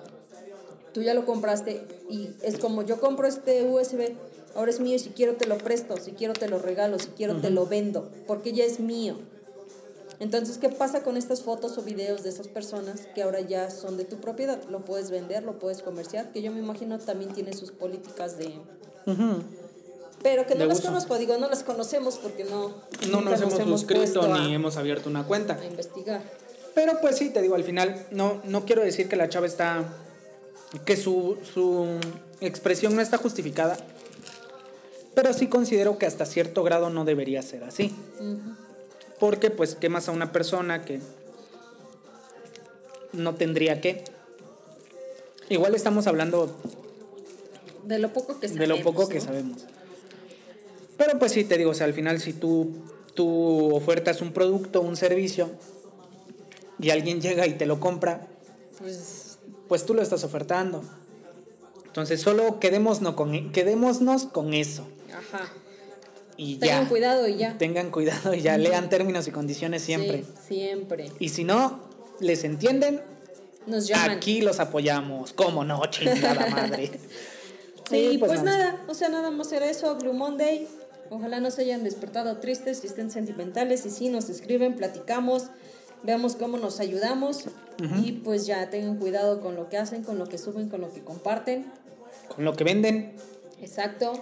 [0.93, 4.15] Tú ya lo compraste y es como yo compro este USB,
[4.55, 7.41] ahora es mío, si quiero te lo presto, si quiero te lo regalo, si quiero
[7.41, 9.17] te lo vendo, porque ya es mío.
[10.19, 13.97] Entonces, ¿qué pasa con estas fotos o videos de esas personas que ahora ya son
[13.99, 14.63] de tu propiedad?
[14.71, 18.55] Lo puedes vender, lo puedes comerciar, que yo me imagino también tiene sus políticas de...
[20.23, 20.89] Pero que no De las uso.
[20.89, 22.75] conozco, digo, no las conocemos porque no...
[23.11, 25.55] No nos hemos suscrito ni hemos abierto una cuenta.
[25.55, 26.23] a investigar.
[26.75, 29.85] Pero pues sí, te digo, al final no, no quiero decir que la chava está.
[30.85, 31.87] que su, su
[32.41, 33.77] expresión no está justificada.
[35.15, 37.95] Pero sí considero que hasta cierto grado no debería ser así.
[39.19, 41.01] Porque pues quemas a una persona que
[43.13, 44.05] no tendría que.
[45.49, 46.55] Igual estamos hablando
[47.85, 48.79] De lo poco que de sabemos.
[48.79, 49.65] lo poco que sabemos.
[50.97, 52.71] Pero pues sí, te digo, o sea, al final si tú,
[53.15, 55.51] tú ofertas un producto, un servicio,
[56.79, 58.27] y alguien llega y te lo compra,
[58.79, 59.39] Pues,
[59.69, 60.83] pues tú lo estás ofertando.
[61.87, 64.87] Entonces solo quedémonos con, quedémonos con eso.
[65.13, 65.51] ajá.
[66.39, 66.89] Y Tengan ya.
[66.91, 67.57] cuidado y ya.
[67.57, 70.23] Tengan cuidado y ya lean términos y condiciones siempre.
[70.23, 71.11] Sí, siempre.
[71.19, 71.81] Y si no
[72.21, 73.01] les entienden,
[73.67, 74.11] Nos llaman.
[74.11, 75.33] aquí los apoyamos.
[75.33, 75.81] ¿Cómo no?
[75.87, 76.91] Chingada madre.
[77.89, 78.83] Sí, pues, nada.
[78.89, 80.67] o sea, nada más era eso, Blue Monday.
[81.11, 85.45] Ojalá no se hayan despertado tristes, si estén sentimentales, y sí, nos escriben, platicamos,
[86.03, 87.45] veamos cómo nos ayudamos.
[88.03, 90.93] Y pues ya tengan cuidado con lo que hacen, con lo que suben, con lo
[90.93, 91.71] que comparten.
[92.35, 93.15] Con lo que venden,
[93.61, 94.13] Exacto.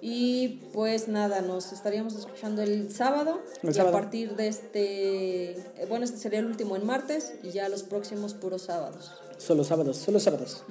[0.00, 3.40] Y pues nada, nos estaríamos escuchando el sábado.
[3.62, 3.96] El y sábado.
[3.96, 7.84] a partir de este, eh, bueno, este sería el último en martes y ya los
[7.84, 9.12] próximos puros sábados.
[9.38, 10.62] Solo sábados, solo sábados.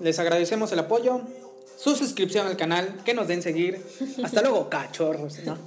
[0.00, 1.22] Les agradecemos el apoyo,
[1.76, 3.84] su suscripción al canal, que nos den seguir.
[4.22, 5.38] Hasta luego, cachorros.
[5.44, 5.58] ¿no?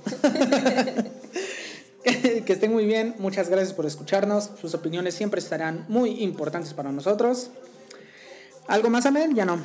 [2.46, 3.16] que, estén muy bien.
[3.20, 4.52] Muchas gracias por escucharnos.
[4.60, 7.50] Sus opiniones siempre estarán muy importantes para nosotros.
[8.68, 9.34] ¿Algo más, Amel?
[9.34, 9.60] Ya no.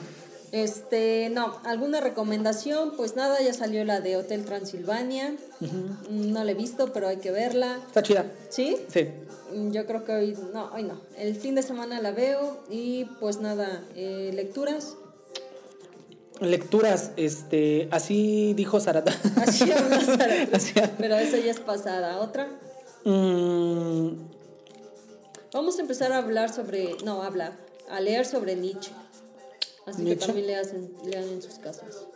[0.53, 2.93] Este, no, ¿alguna recomendación?
[2.95, 5.35] Pues nada, ya salió la de Hotel Transilvania.
[6.11, 7.81] No la he visto, pero hay que verla.
[7.87, 8.31] Está chida.
[8.51, 8.77] ¿Sí?
[8.89, 9.09] Sí.
[9.55, 11.01] Mm, Yo creo que hoy, no, hoy no.
[11.17, 14.97] El fin de semana la veo y pues nada, eh, lecturas.
[16.41, 19.15] Lecturas, este, así dijo Sarata.
[19.37, 20.49] Así habla Sara.
[20.53, 20.95] Así habla.
[20.99, 22.19] Pero esa ya es pasada.
[22.21, 22.49] ¿Otra?
[23.05, 24.09] Mm,
[25.53, 27.53] Vamos a empezar a hablar sobre, no, a hablar,
[27.91, 28.91] a leer sobre Nietzsche.
[29.87, 30.65] Así que también lean,
[31.05, 32.07] lean en sus casas.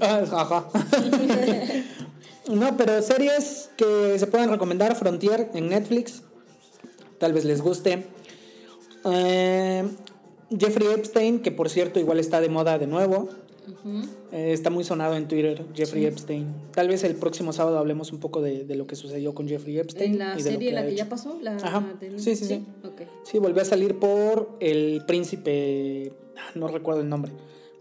[0.00, 0.68] Ah, Ajá.
[2.48, 6.22] no, pero series que se puedan recomendar, Frontier en Netflix,
[7.18, 8.06] tal vez les guste.
[9.06, 9.88] Eh,
[10.56, 13.28] Jeffrey Epstein, que por cierto igual está de moda de nuevo.
[14.32, 16.46] Eh, está muy sonado en Twitter, Jeffrey Epstein.
[16.72, 19.78] Tal vez el próximo sábado hablemos un poco de, de lo que sucedió con Jeffrey
[19.78, 20.12] Epstein.
[20.12, 21.38] ¿En la y de lo serie en la que ya pasó?
[21.42, 21.84] La Ajá.
[22.16, 22.66] Sí, sí, sí.
[22.84, 23.02] Ok.
[23.24, 27.30] Sí, volvió a salir por el príncipe, ah, no recuerdo el nombre,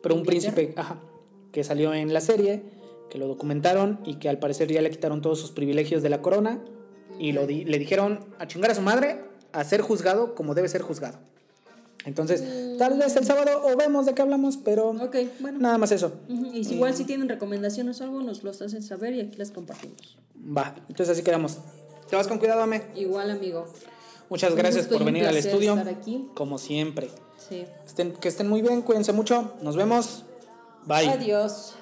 [0.04, 1.00] pero un príncipe, ajá,
[1.54, 2.64] que salió en la serie,
[3.10, 6.22] que lo documentaron y que al parecer ya le quitaron todos sus privilegios de la
[6.22, 6.62] corona
[7.18, 9.22] y lo di- le dijeron a chingar a su madre
[9.54, 11.20] a ser juzgado como debe ser juzgado.
[12.08, 12.42] Entonces,
[12.80, 15.60] tal vez el sábado o vemos de qué hablamos, pero bueno.
[15.60, 16.14] nada más eso.
[16.30, 19.38] Ujú, Y si igual si tienen recomendaciones o algo, nos los hacen saber y aquí
[19.38, 20.18] las compartimos.
[20.58, 21.58] Va, entonces así quedamos.
[22.10, 22.82] Te vas con cuidado, Ame.
[22.96, 23.68] Igual, amigo.
[24.30, 25.74] Muchas Un gracias por venir al estudio.
[25.78, 26.28] estar aquí.
[26.34, 27.10] Como siempre.
[27.38, 27.66] Sí.
[27.86, 29.54] Estén- que estén muy bien, cuídense mucho.
[29.62, 30.24] Nos vemos.
[30.86, 31.10] Bye.
[31.10, 31.76] Adiós.